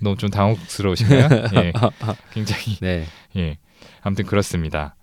너무 0.00 0.16
좀 0.16 0.30
당혹스러우신가요? 0.30 1.28
예, 1.56 1.72
굉장히 2.32 2.76
네. 2.80 3.06
예, 3.36 3.58
아무튼 4.02 4.26
그렇습니다. 4.26 4.96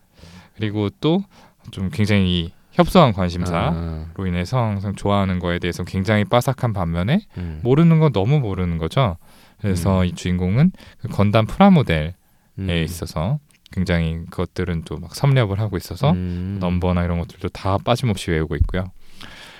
그리고 0.55 0.89
또 0.89 1.23
좀 1.71 1.89
굉장히 1.89 2.51
협소한 2.77 3.11
관심사로 3.11 3.57
아, 3.75 4.05
인해서 4.19 4.57
항상 4.59 4.95
좋아하는 4.95 5.39
거에 5.39 5.57
대해서 5.59 5.83
굉장히 5.83 6.23
빠삭한 6.23 6.73
반면에 6.73 7.21
음. 7.37 7.59
모르는 7.63 7.99
건 7.99 8.13
너무 8.13 8.39
모르는 8.39 8.77
거죠. 8.77 9.17
그래서 9.59 10.01
음. 10.01 10.05
이 10.05 10.13
주인공은 10.13 10.71
그 10.99 11.07
건담 11.07 11.47
프라모델에 11.47 12.13
음. 12.59 12.69
있어서 12.69 13.39
굉장히 13.71 14.19
그것들은 14.29 14.83
또 14.83 14.97
막 14.97 15.15
섭렵을 15.15 15.59
하고 15.59 15.75
있어서 15.77 16.11
음. 16.11 16.57
넘버나 16.59 17.03
이런 17.03 17.19
것들도 17.19 17.49
다 17.49 17.77
빠짐없이 17.83 18.31
외우고 18.31 18.55
있고요. 18.57 18.85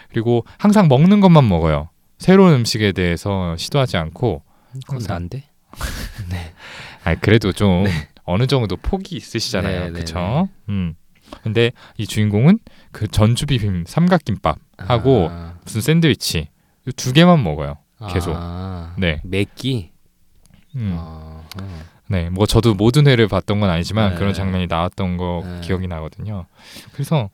그리고 0.10 0.46
항상 0.60 0.88
먹는 0.88 1.20
것만 1.20 1.48
먹어요. 1.50 1.90
새로운 2.20 2.54
음식에 2.54 2.92
대해서 2.94 3.56
시도하지 3.58 3.98
않고 3.98 4.44
그건 4.74 4.96
항상- 4.98 5.16
난데. 5.16 5.44
네. 6.30 6.54
아니 7.04 7.20
그래도 7.20 7.52
좀 7.52 7.86
어느 8.24 8.46
정도 8.48 8.76
폭이 8.78 9.16
있으시잖아요. 9.18 9.80
네, 9.80 9.86
네, 9.88 9.92
그렇죠? 9.94 10.48
음. 10.70 10.96
근데 11.44 11.72
이 11.98 12.08
주인공은 12.08 12.60
그 12.92 13.08
전주 13.08 13.46
비빔 13.46 13.84
삼각김밥 13.88 14.58
하고 14.78 15.30
아, 15.32 15.56
무슨 15.64 15.82
샌드위치 15.82 16.50
이두 16.88 17.14
개만 17.14 17.44
먹어요. 17.44 17.78
계속. 18.12 18.34
아, 18.36 18.94
네. 18.98 19.22
맥기. 19.24 19.92
음. 20.76 20.96
아, 20.98 21.44
아. 21.60 21.84
네, 22.08 22.30
뭐 22.30 22.46
저도 22.46 22.74
모든 22.74 23.08
회를 23.08 23.28
봤던 23.28 23.60
건 23.60 23.70
아니지만 23.70 24.12
네. 24.12 24.16
그런 24.18 24.34
장면이 24.34 24.68
나왔던 24.68 25.18
거 25.18 25.42
네. 25.44 25.62
기억이 25.62 25.88
나거든요. 25.88 26.46
그래서 26.94 27.30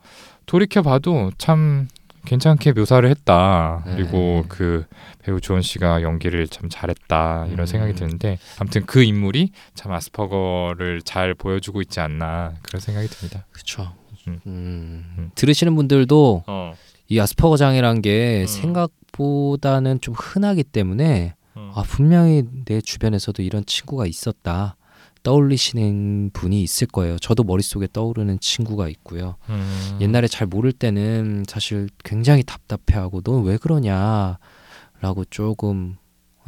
돌이켜 0.46 0.82
봐도 0.82 1.32
참 1.38 1.88
괜찮게 2.26 2.74
묘사를 2.74 3.08
했다. 3.10 3.84
네. 3.86 3.96
그리고 3.96 4.46
그 4.48 4.86
배우 5.20 5.42
주원 5.42 5.62
씨가 5.62 6.02
연기를 6.02 6.48
참 6.48 6.70
잘했다 6.70 7.48
이런 7.48 7.62
음. 7.62 7.66
생각이 7.66 7.94
드는데 7.94 8.40
아무튼 8.60 8.86
그 8.86 9.04
인물이 9.04 9.52
참 9.76 9.92
아스퍼거를 9.92 11.02
잘 11.04 11.34
보여주고 11.34 11.82
있지 11.82 12.00
않나 12.00 12.54
그런 12.62 12.80
생각이 12.80 13.08
듭니다. 13.08 13.46
그렇죠. 13.52 13.94
음. 14.28 14.40
음. 14.48 15.16
음. 15.18 15.32
들으시는 15.36 15.76
분들도 15.76 16.44
어. 16.48 16.74
이 17.10 17.20
아스퍼거 17.20 17.58
장애란 17.58 18.02
게 18.02 18.42
음. 18.42 18.48
생각보다는 18.48 20.00
좀 20.02 20.14
흔하기 20.14 20.64
때문에 20.64 21.36
어. 21.56 21.72
아 21.76 21.84
분명히 21.84 22.44
내 22.66 22.82
주변에서도 22.82 23.42
이런 23.44 23.66
친구가 23.66 24.06
있었다 24.06 24.76
떠올리시는 25.24 26.32
분이 26.34 26.62
있을 26.62 26.88
거예요. 26.88 27.18
저도 27.20 27.44
머릿속에 27.44 27.88
떠오르는 27.92 28.40
친구가 28.40 28.90
있고요. 28.90 29.38
음. 29.50 29.98
옛날에 30.02 30.28
잘 30.28 30.48
모를 30.48 30.72
때는 30.72 31.46
사실 31.48 31.90
굉장히 32.04 32.44
답답해하고 32.44 33.22
넌 33.22 33.44
왜 33.44 33.58
그러냐라고 33.58 35.26
조금 35.30 35.96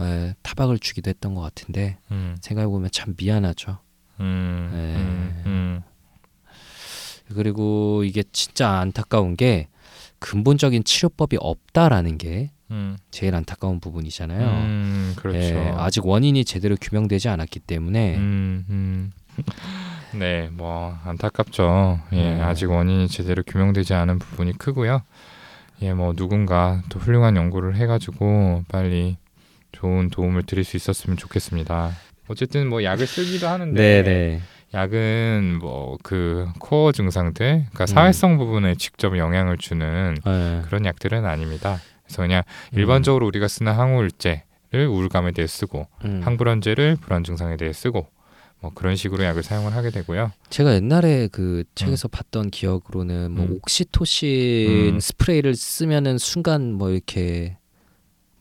예, 0.02 0.36
타박을 0.44 0.80
주기도 0.80 1.10
했던 1.10 1.34
것 1.36 1.42
같은데 1.42 1.98
음. 2.12 2.36
생각해 2.42 2.68
보면 2.68 2.90
참 2.92 3.16
미안하죠. 3.18 3.78
음. 4.20 4.70
네. 4.74 4.96
음. 4.96 5.44
음. 5.46 5.82
그리고 7.34 8.04
이게 8.04 8.24
진짜 8.32 8.70
안타까운 8.70 9.36
게 9.36 9.68
근본적인 10.20 10.84
치료법이 10.84 11.38
없다라는 11.40 12.18
게 12.18 12.52
음. 12.72 12.98
제일 13.12 13.36
안타까운 13.36 13.80
부분이잖아요. 13.80 14.48
음. 14.48 15.14
그렇죠. 15.18 15.38
예, 15.38 15.74
아직 15.78 16.06
원인이 16.06 16.44
제대로 16.46 16.76
규명되지 16.80 17.30
않았기 17.30 17.60
때문에 17.60 18.16
음, 18.18 18.66
음. 18.70 19.12
네, 20.18 20.50
뭐 20.52 20.98
안타깝죠. 21.04 22.00
예, 22.14 22.36
음. 22.36 22.42
아직 22.42 22.72
원인이 22.72 23.08
제대로 23.08 23.44
규명되지 23.44 23.94
않은 23.94 24.20
부분이 24.20 24.58
크고요. 24.58 25.02
예, 25.82 25.94
뭐 25.94 26.14
누군가 26.14 26.82
또 26.90 27.00
훌륭한 27.00 27.36
연구를 27.36 27.76
해가지고 27.76 28.64
빨리 28.70 29.18
좋은 29.72 30.10
도움을 30.10 30.44
드릴 30.44 30.64
수 30.64 30.78
있었으면 30.78 31.18
좋겠습니다. 31.18 31.92
어쨌든 32.28 32.68
뭐 32.68 32.84
약을 32.84 33.06
쓰기도 33.06 33.48
하는데 33.48 34.04
네네. 34.04 34.42
약은 34.74 35.60
뭐 35.60 35.98
그 36.04 36.48
코어 36.60 36.92
증상들, 36.92 37.46
그러니까 37.46 37.84
음. 37.84 37.88
사회성 37.88 38.38
부분에 38.38 38.76
직접 38.76 39.18
영향을 39.18 39.58
주는 39.58 40.16
예. 40.26 40.62
그런 40.66 40.86
약들은 40.86 41.26
아닙니다. 41.26 41.80
그래서 42.06 42.22
그냥 42.22 42.44
음. 42.74 42.80
일반적으로 42.80 43.28
우리가 43.28 43.48
쓰는 43.48 43.74
항우울제를 43.74 44.88
우울감에 44.88 45.32
대해 45.32 45.48
쓰고 45.48 45.88
음. 46.06 46.22
항불안제를 46.24 46.98
불안 47.02 47.24
증상에 47.24 47.58
대해 47.58 47.74
쓰고 47.74 48.08
뭐 48.62 48.72
그런 48.74 48.96
식으로 48.96 49.24
약을 49.24 49.44
사용을 49.44 49.76
하게 49.76 49.90
되고요. 49.90 50.32
제가 50.50 50.74
옛날에 50.76 51.28
그 51.32 51.64
책에서 51.76 52.08
봤던 52.08 52.50
기억으로는 52.52 53.32
뭐 53.32 53.46
음. 53.46 53.58
옥시토신 53.58 54.96
음. 54.96 55.00
스프레이를 55.00 55.56
쓰면은 55.56 56.18
순간 56.18 56.74
뭐 56.74 56.90
이렇게 56.90 57.58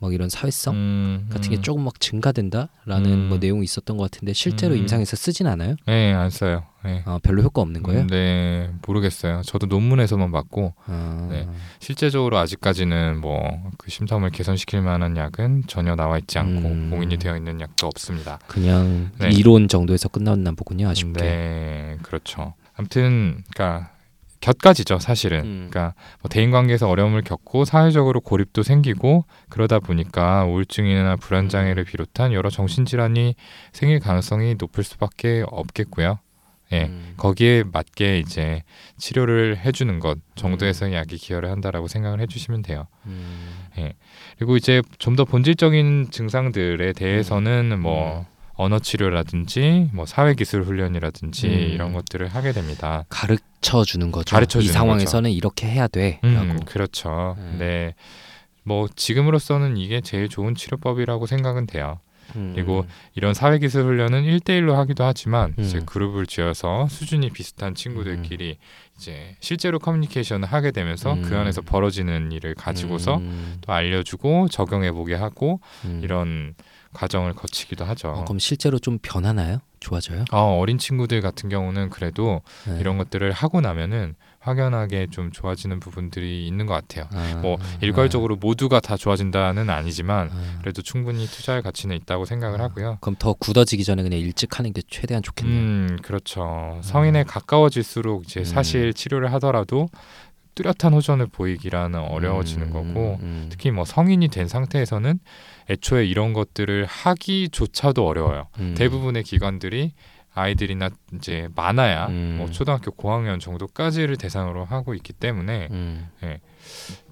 막 0.05 0.13
이런 0.13 0.29
사회성 0.29 0.75
음, 0.75 1.27
같은 1.31 1.51
게 1.51 1.57
음. 1.57 1.63
조금 1.63 1.85
막 1.85 1.99
증가된다라는 1.99 3.11
음. 3.11 3.29
뭐 3.31 3.39
내용이 3.39 3.65
있었던 3.65 3.97
것 3.97 4.11
같은데 4.11 4.35
실제로 4.35 4.75
음. 4.75 4.81
임상에서 4.81 5.17
쓰진 5.17 5.47
않아요? 5.47 5.77
네, 5.87 6.13
안 6.13 6.29
써요. 6.31 6.65
네. 6.85 7.03
아, 7.07 7.19
별로 7.23 7.43
효과 7.43 7.63
없는 7.63 7.83
거예요? 7.83 8.03
음, 8.03 8.07
네, 8.09 8.71
모르겠어요. 8.87 9.41
저도 9.47 9.67
논문에서만 9.67 10.31
봤고 10.31 10.75
아, 10.87 11.29
네. 11.31 11.49
실제적으로 11.81 12.37
아직까지는 12.39 13.21
뭐 13.21 13.65
그 13.79 13.91
심사을 13.91 14.31
개선시킬 14.31 14.81
만한 14.83 15.17
약은 15.17 15.65
전혀 15.67 15.95
나와 15.95 16.19
있지 16.19 16.39
않고 16.39 16.69
음. 16.69 16.91
공인이 16.91 17.17
되어 17.19 17.37
있는 17.37 17.61
약도 17.61 17.87
없습니다. 17.87 18.39
그냥 18.47 19.11
네. 19.19 19.29
이론 19.31 19.69
정도에서 19.69 20.09
끝났나 20.09 20.53
보군요. 20.53 20.89
아쉽게. 20.89 21.21
네, 21.21 21.97
그렇죠. 22.03 22.55
아무튼 22.77 23.43
그러니까 23.55 23.91
곁가지죠, 24.45 24.99
사실은. 24.99 25.41
음. 25.41 25.67
그러니까 25.71 25.95
뭐 26.21 26.29
대인 26.29 26.51
관계에서 26.51 26.87
어려움을 26.87 27.23
겪고 27.23 27.65
사회적으로 27.65 28.21
고립도 28.21 28.63
생기고 28.63 29.25
그러다 29.49 29.81
보니까 29.81 30.45
우울증이나 30.45 31.17
불안 31.17 31.49
장애를 31.49 31.85
비롯한 31.85 32.35
여러 32.35 32.51
정신 32.51 32.85
질환이 32.85 33.37
생길 33.73 34.01
가능성이 34.01 34.57
높을 34.59 34.85
수밖에 34.85 35.45
없겠고요. 35.47 36.19
예. 36.73 36.85
음. 36.85 37.15
거기에 37.17 37.65
맞게 37.73 38.19
이제 38.19 38.63
치료를 38.99 39.59
해주는 39.65 39.99
것 40.01 40.19
정도에서 40.35 40.93
약이 40.93 41.17
기여를 41.17 41.51
한다라고 41.51 41.89
생각을 41.89 42.21
해주시면 42.21 42.63
돼요. 42.63 42.87
음. 43.07 43.67
그리고 44.37 44.57
이제 44.57 44.83
좀 44.99 45.17
더 45.17 45.25
본질적인 45.25 46.09
증상들에 46.11 46.93
대해서는 46.93 47.81
뭐 47.81 48.21
음. 48.21 48.34
언어 48.57 48.79
치료라든지 48.79 49.91
뭐 49.93 50.07
사회 50.07 50.35
기술 50.35 50.63
훈련이라든지 50.63 51.47
음. 51.47 51.53
이런 51.53 51.93
것들을 51.93 52.29
하게 52.29 52.53
됩니다. 52.53 53.05
가르쳐 53.09 53.85
주는 53.85 54.13
거죠. 54.13 54.35
가르쳐 54.35 54.61
이 54.61 54.63
주는 54.63 54.75
상황에서는 54.75 55.31
이렇게 55.31 55.67
해야 55.67 55.89
돼라고. 55.89 56.27
음, 56.27 56.61
그렇죠. 56.65 57.37
네. 57.39 57.59
네. 57.59 57.95
뭐 58.63 58.89
지금으로서는 58.95 59.77
이게 59.77 60.01
제일 60.01 60.29
좋은 60.29 60.55
치료법이라고 60.55 61.27
생각은 61.27 61.67
돼요. 61.67 61.99
음. 62.37 62.53
그리고 62.55 62.87
이런 63.15 63.35
사회 63.35 63.59
기술 63.59 63.85
훈련은 63.85 64.23
1대1로 64.23 64.73
하기도 64.73 65.05
하지만 65.05 65.55
이제 65.59 65.79
음. 65.79 65.87
그룹을 65.87 66.27
지어서 66.27 66.89
수준이 66.89 67.31
비슷한 67.31 67.75
친구들끼리 67.75 68.57
이제 68.97 69.37
실제로 69.41 69.79
커뮤니케이션을 69.79 70.49
하게 70.49 70.71
되면서 70.71 71.15
음. 71.15 71.23
그 71.23 71.37
안에서 71.37 71.61
벌어지는 71.61 72.33
일을 72.33 72.55
가지고서 72.55 73.17
음. 73.17 73.59
또 73.61 73.73
알려주고 73.73 74.49
적용해 74.49 74.93
보게 74.93 75.15
하고 75.15 75.61
음. 75.85 76.01
이런 76.03 76.55
과정을 76.95 77.35
거치기도 77.35 77.85
하죠. 77.85 78.09
어, 78.09 78.25
그럼 78.25 78.39
실제로 78.39 78.79
좀 78.79 78.99
변하나요? 79.03 79.59
좋아져요? 79.81 80.25
어, 80.33 80.59
어린 80.59 80.79
친구들 80.79 81.21
같은 81.21 81.51
경우는 81.51 81.91
그래도 81.91 82.41
네. 82.67 82.81
이런 82.81 82.97
것들을 82.97 83.31
하고 83.33 83.61
나면은 83.61 84.15
확연하게 84.41 85.09
좀 85.11 85.31
좋아지는 85.31 85.81
부분들이 85.81 86.47
있는 86.47 86.67
것 86.67 86.75
같아요. 86.75 87.09
아, 87.13 87.41
뭐 87.41 87.59
일괄적으로 87.81 88.37
모두가 88.37 88.81
다 88.81 88.97
좋아진다는 88.97 89.71
아니지만 89.71 90.31
아. 90.31 90.59
그래도 90.61 90.83
충분히 90.83 91.27
투자할 91.27 91.63
가치는 91.63 91.97
있다고 91.97 92.25
생각을 92.25 92.61
하고요. 92.61 92.99
그럼 93.01 93.17
더 93.19 93.33
굳어지기 93.35 93.85
전에 93.85 94.03
그냥 94.03 94.19
일찍 94.19 94.59
하는 94.59 94.73
게 94.73 94.83
최대한 94.89 95.23
좋겠네요. 95.23 95.59
음, 95.59 95.99
그렇죠. 96.03 96.79
성인에 96.83 97.25
가까워질수록 97.25 98.25
이제 98.25 98.41
음. 98.41 98.45
사실 98.45 98.93
치료를 98.93 99.33
하더라도 99.35 99.89
뚜렷한 100.55 100.93
호전을 100.93 101.27
보이기라는 101.27 101.99
어려워지는 101.99 102.69
음, 102.69 102.73
거고 102.73 103.19
음. 103.23 103.47
특히 103.51 103.71
뭐 103.71 103.85
성인이 103.85 104.29
된 104.29 104.47
상태에서는 104.47 105.19
애초에 105.71 106.07
이런 106.07 106.33
것들을 106.33 106.87
하기조차도 106.87 108.07
어려워요. 108.07 108.49
음. 108.59 108.75
대부분의 108.77 109.23
기관들이 109.23 109.93
아이들이나 110.35 110.91
이제 111.15 111.49
많아야 111.55 112.09
음. 112.09 112.37
뭐 112.39 112.51
초등학교 112.51 112.91
고학년 112.91 113.39
정도까지를 113.39 114.17
대상으로 114.17 114.65
하고 114.65 114.95
있기 114.95 115.13
때문에 115.13 115.69
음. 115.71 116.09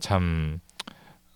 참 0.00 0.60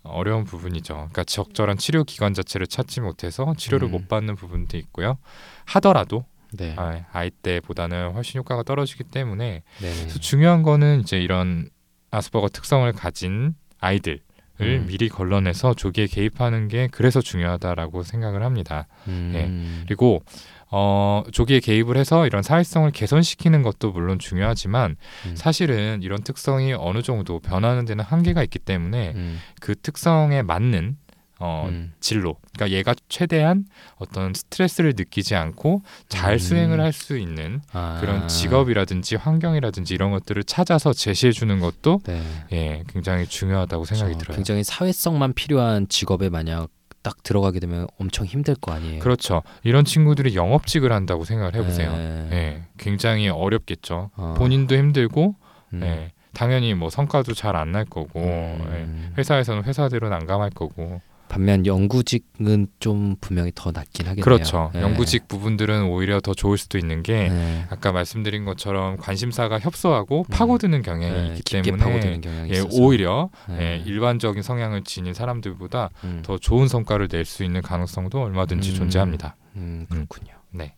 어려운 0.03 0.45
부분이죠. 0.45 0.95
그러니까 0.95 1.25
적절한 1.25 1.79
치료 1.79 2.05
기관 2.05 2.35
자체를 2.35 2.67
찾지 2.67 3.01
못해서 3.01 3.55
치료를 3.57 3.89
음. 3.89 3.93
못 3.93 4.09
받는 4.09 4.37
부분도 4.37 4.77
있고요. 4.79 5.19
하더라도 5.65 6.25
네. 6.53 6.75
아, 6.77 7.05
아이 7.13 7.31
때보다는 7.31 8.13
훨씬 8.13 8.39
효과가 8.39 8.63
떨어지기 8.63 9.05
때문에 9.05 9.63
네. 9.81 9.95
그래서 10.01 10.19
중요한 10.19 10.63
거는 10.63 11.01
이제 11.01 11.19
이런 11.19 11.69
아스퍼거 12.11 12.49
특성을 12.49 12.91
가진 12.93 13.55
아이들을 13.81 14.21
음. 14.61 14.87
미리 14.87 15.09
걸러내서 15.09 15.75
조기에 15.75 16.07
개입하는 16.07 16.69
게 16.69 16.89
그래서 16.91 17.21
중요하다라고 17.21 18.03
생각을 18.03 18.43
합니다. 18.43 18.87
음. 19.09 19.83
그리고 19.87 20.23
어, 20.71 21.23
조기에 21.31 21.61
개입을 21.61 21.97
해서 21.97 22.27
이런 22.27 22.43
사회성을 22.43 22.91
개선시키는 22.91 23.63
것도 23.63 23.93
물론 23.93 24.19
중요하지만 24.19 24.97
음. 25.27 25.37
사실은 25.37 26.01
이런 26.03 26.23
특성이 26.23 26.73
어느 26.73 27.03
정도 27.03 27.39
변하는 27.39 27.85
데는 27.85 28.05
한계가 28.05 28.43
있기 28.43 28.59
때문에 28.59 29.13
음. 29.15 29.39
그 29.61 29.75
특성에 29.77 30.43
맞는 30.43 30.97
어, 31.39 31.67
음. 31.69 31.93
진로, 32.01 32.37
그러니까 32.55 32.77
얘가 32.77 32.95
최대한 33.11 33.67
어떤 33.97 34.33
스트레스를 34.33 34.95
느끼지 34.97 35.35
않고 35.35 35.83
잘 36.09 36.35
음. 36.35 36.39
수행을 36.39 36.81
할 36.81 36.93
수 36.93 37.19
있는 37.19 37.61
아. 37.73 37.99
그런 38.01 38.27
직업이라든지 38.27 39.17
환경이라든지 39.17 39.93
이런 39.93 40.11
것들을 40.13 40.43
찾아서 40.45 40.93
제시해 40.95 41.33
주는 41.33 41.61
것도 41.61 42.01
네. 42.05 42.23
예, 42.53 42.85
굉장히 42.89 43.27
중요하다고 43.27 43.85
생각이 43.85 44.13
그렇죠. 44.13 44.25
들어요. 44.25 44.37
굉장히 44.37 44.65
사회성만 44.65 45.35
필요한 45.35 45.89
직업에 45.89 46.31
만약 46.31 46.69
딱 47.03 47.23
들어가게 47.23 47.61
되면 47.61 47.87
엄청 48.01 48.25
힘들 48.27 48.55
거 48.57 48.73
아니에요. 48.73 49.01
그렇죠. 49.01 49.43
이런 49.63 49.85
친구들이 49.85 50.35
영업직을 50.35 50.91
한다고 50.91 51.25
생각을 51.25 51.55
해보세요. 51.55 51.93
네. 51.93 52.29
예, 52.33 52.63
굉장히 52.79 53.29
어렵겠죠. 53.29 54.11
어. 54.17 54.35
본인도 54.39 54.75
힘들고, 54.75 55.35
음. 55.75 55.81
예, 55.83 56.13
당연히 56.33 56.73
뭐 56.75 56.89
성과도 56.91 57.35
잘 57.35 57.55
안 57.57 57.73
날 57.73 57.85
거고, 57.85 58.21
예, 58.21 58.83
음. 58.85 59.15
회사에서는 59.19 59.65
회사대로 59.65 60.09
난감할 60.09 60.51
거고, 60.51 61.01
반면 61.29 61.67
영구직은 61.67 62.69
좀 62.79 63.17
분명히 63.21 63.53
더 63.55 63.73
낫긴 63.73 64.07
하겠네요. 64.07 64.25
그렇죠. 64.25 64.71
네. 64.75 64.83
영구직 64.83 65.29
부분들은 65.29 65.85
오히려 65.85 66.21
더 66.21 66.35
좋을 66.35 66.57
수도 66.59 66.79
있는 66.79 67.03
게 67.03 67.29
네. 67.29 67.65
아까 67.71 67.93
말씀드린 67.93 68.45
것처럼 68.45 68.97
관심사가 68.97 69.59
협소하고 69.59 70.25
파고드는 70.31 70.83
경향이 70.83 71.13
네, 71.13 71.29
있기 71.37 71.43
깊게 71.43 71.63
때문에 71.63 71.85
파고드는 71.85 72.21
경향이 72.21 72.51
예, 72.53 72.63
오히려 72.73 73.31
네. 73.49 73.61
예, 73.61 73.77
일반적인 73.85 74.43
성향을 74.43 74.85
지닌 74.85 75.15
사람들보다 75.15 75.91
음, 76.05 76.23
더 76.25 76.39
좋은 76.39 76.69
성과를 76.69 77.09
낼 77.11 77.25
수 77.25 77.43
있는 77.43 77.61
가능성도 77.61 78.23
얼마든지 78.23 78.71
음. 78.71 78.75
존재합니다. 78.77 79.35
음, 79.57 79.87
그렇군요. 79.91 80.33
네. 80.53 80.75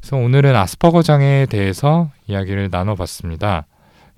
그래서 0.00 0.16
오늘은 0.16 0.56
아스퍼거 0.56 1.02
장애에 1.02 1.46
대해서 1.46 2.10
이야기를 2.26 2.68
나눠봤습니다. 2.70 3.66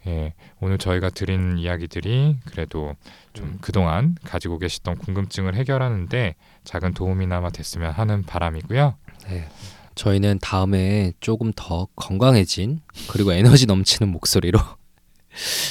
예, 0.06 0.34
오늘 0.60 0.78
저희가 0.78 1.10
드린 1.10 1.58
이야기들이 1.58 2.38
그래도 2.46 2.96
좀 3.32 3.46
음. 3.46 3.58
그동안 3.60 4.16
가지고 4.24 4.58
계시던 4.58 4.96
궁금증을 4.96 5.54
해결하는데 5.54 6.34
작은 6.64 6.94
도움이나마 6.94 7.50
됐으면 7.50 7.92
하는 7.92 8.22
바람이고요. 8.22 8.94
네. 9.28 9.48
저희는 9.94 10.38
다음에 10.40 11.12
조금 11.20 11.52
더 11.54 11.86
건강해진 11.96 12.80
그리고 13.10 13.32
에너지 13.32 13.66
넘치는 13.66 14.10
목소리로 14.10 14.58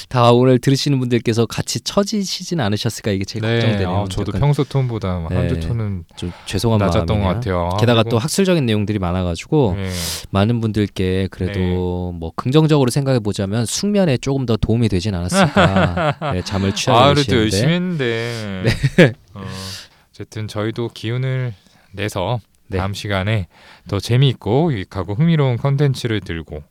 다 0.08 0.32
오늘 0.32 0.58
들으시는 0.58 0.98
분들께서 0.98 1.46
같이 1.46 1.80
처지시진 1.80 2.60
않으셨을까 2.60 3.10
이게 3.12 3.24
제일 3.24 3.42
걱정되네요. 3.42 3.88
아, 3.90 4.04
저도 4.08 4.30
약간 4.30 4.40
평소 4.40 4.64
톤보다 4.64 5.26
네. 5.30 5.36
한두 5.36 5.60
톤은 5.60 6.04
좀 6.16 6.32
죄송한 6.46 6.78
마음이네요. 6.78 7.22
같아요. 7.22 7.70
아, 7.72 7.76
게다가 7.76 8.02
그리고- 8.02 8.10
또 8.16 8.18
학술적인 8.18 8.64
내용들이 8.66 8.98
많아가지고 8.98 9.76
예, 9.78 9.90
많은 10.30 10.60
분들께 10.60 11.28
그래도 11.30 12.12
뭐 12.12 12.32
긍정적으로 12.34 12.90
생각해 12.90 13.20
보자면 13.20 13.66
숙면에 13.66 14.16
조금 14.16 14.46
더 14.46 14.56
도움이 14.56 14.88
되진 14.88 15.14
않았을까. 15.14 16.16
네, 16.34 16.42
잠을 16.42 16.74
취하고 16.74 16.98
아, 17.00 17.14
그래도 17.14 17.36
열심히 17.36 17.66
계시는데 17.68 18.64
했는데. 18.64 19.12
어, 19.34 19.42
어쨌든 20.10 20.48
저희도 20.48 20.88
기운을 20.94 21.54
내서 21.92 22.40
네. 22.68 22.78
다음 22.78 22.94
시간에 22.94 23.48
더 23.88 23.98
재미있고 23.98 24.72
유익하고 24.72 25.14
흥미로운 25.14 25.56
컨텐츠를 25.56 26.20
들고 26.20 26.62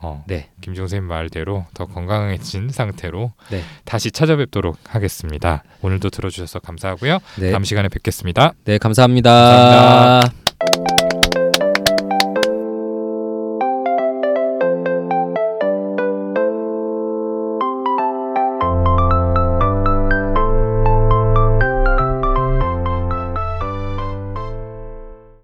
어, 0.00 0.24
네, 0.26 0.48
김종 0.60 0.84
선생님 0.84 1.08
말대로 1.08 1.66
더 1.74 1.86
건강해진 1.86 2.68
상태로 2.70 3.32
네. 3.50 3.62
다시 3.84 4.10
찾아뵙도록 4.10 4.78
하겠습니다. 4.88 5.64
오늘도 5.82 6.10
들어주셔서 6.10 6.60
감사하고요. 6.60 7.18
네, 7.40 7.50
다음 7.50 7.64
시간에 7.64 7.88
뵙겠습니다. 7.88 8.52
네 8.64 8.78
감사합니다. 8.78 9.30
감사합니다. 9.30 10.97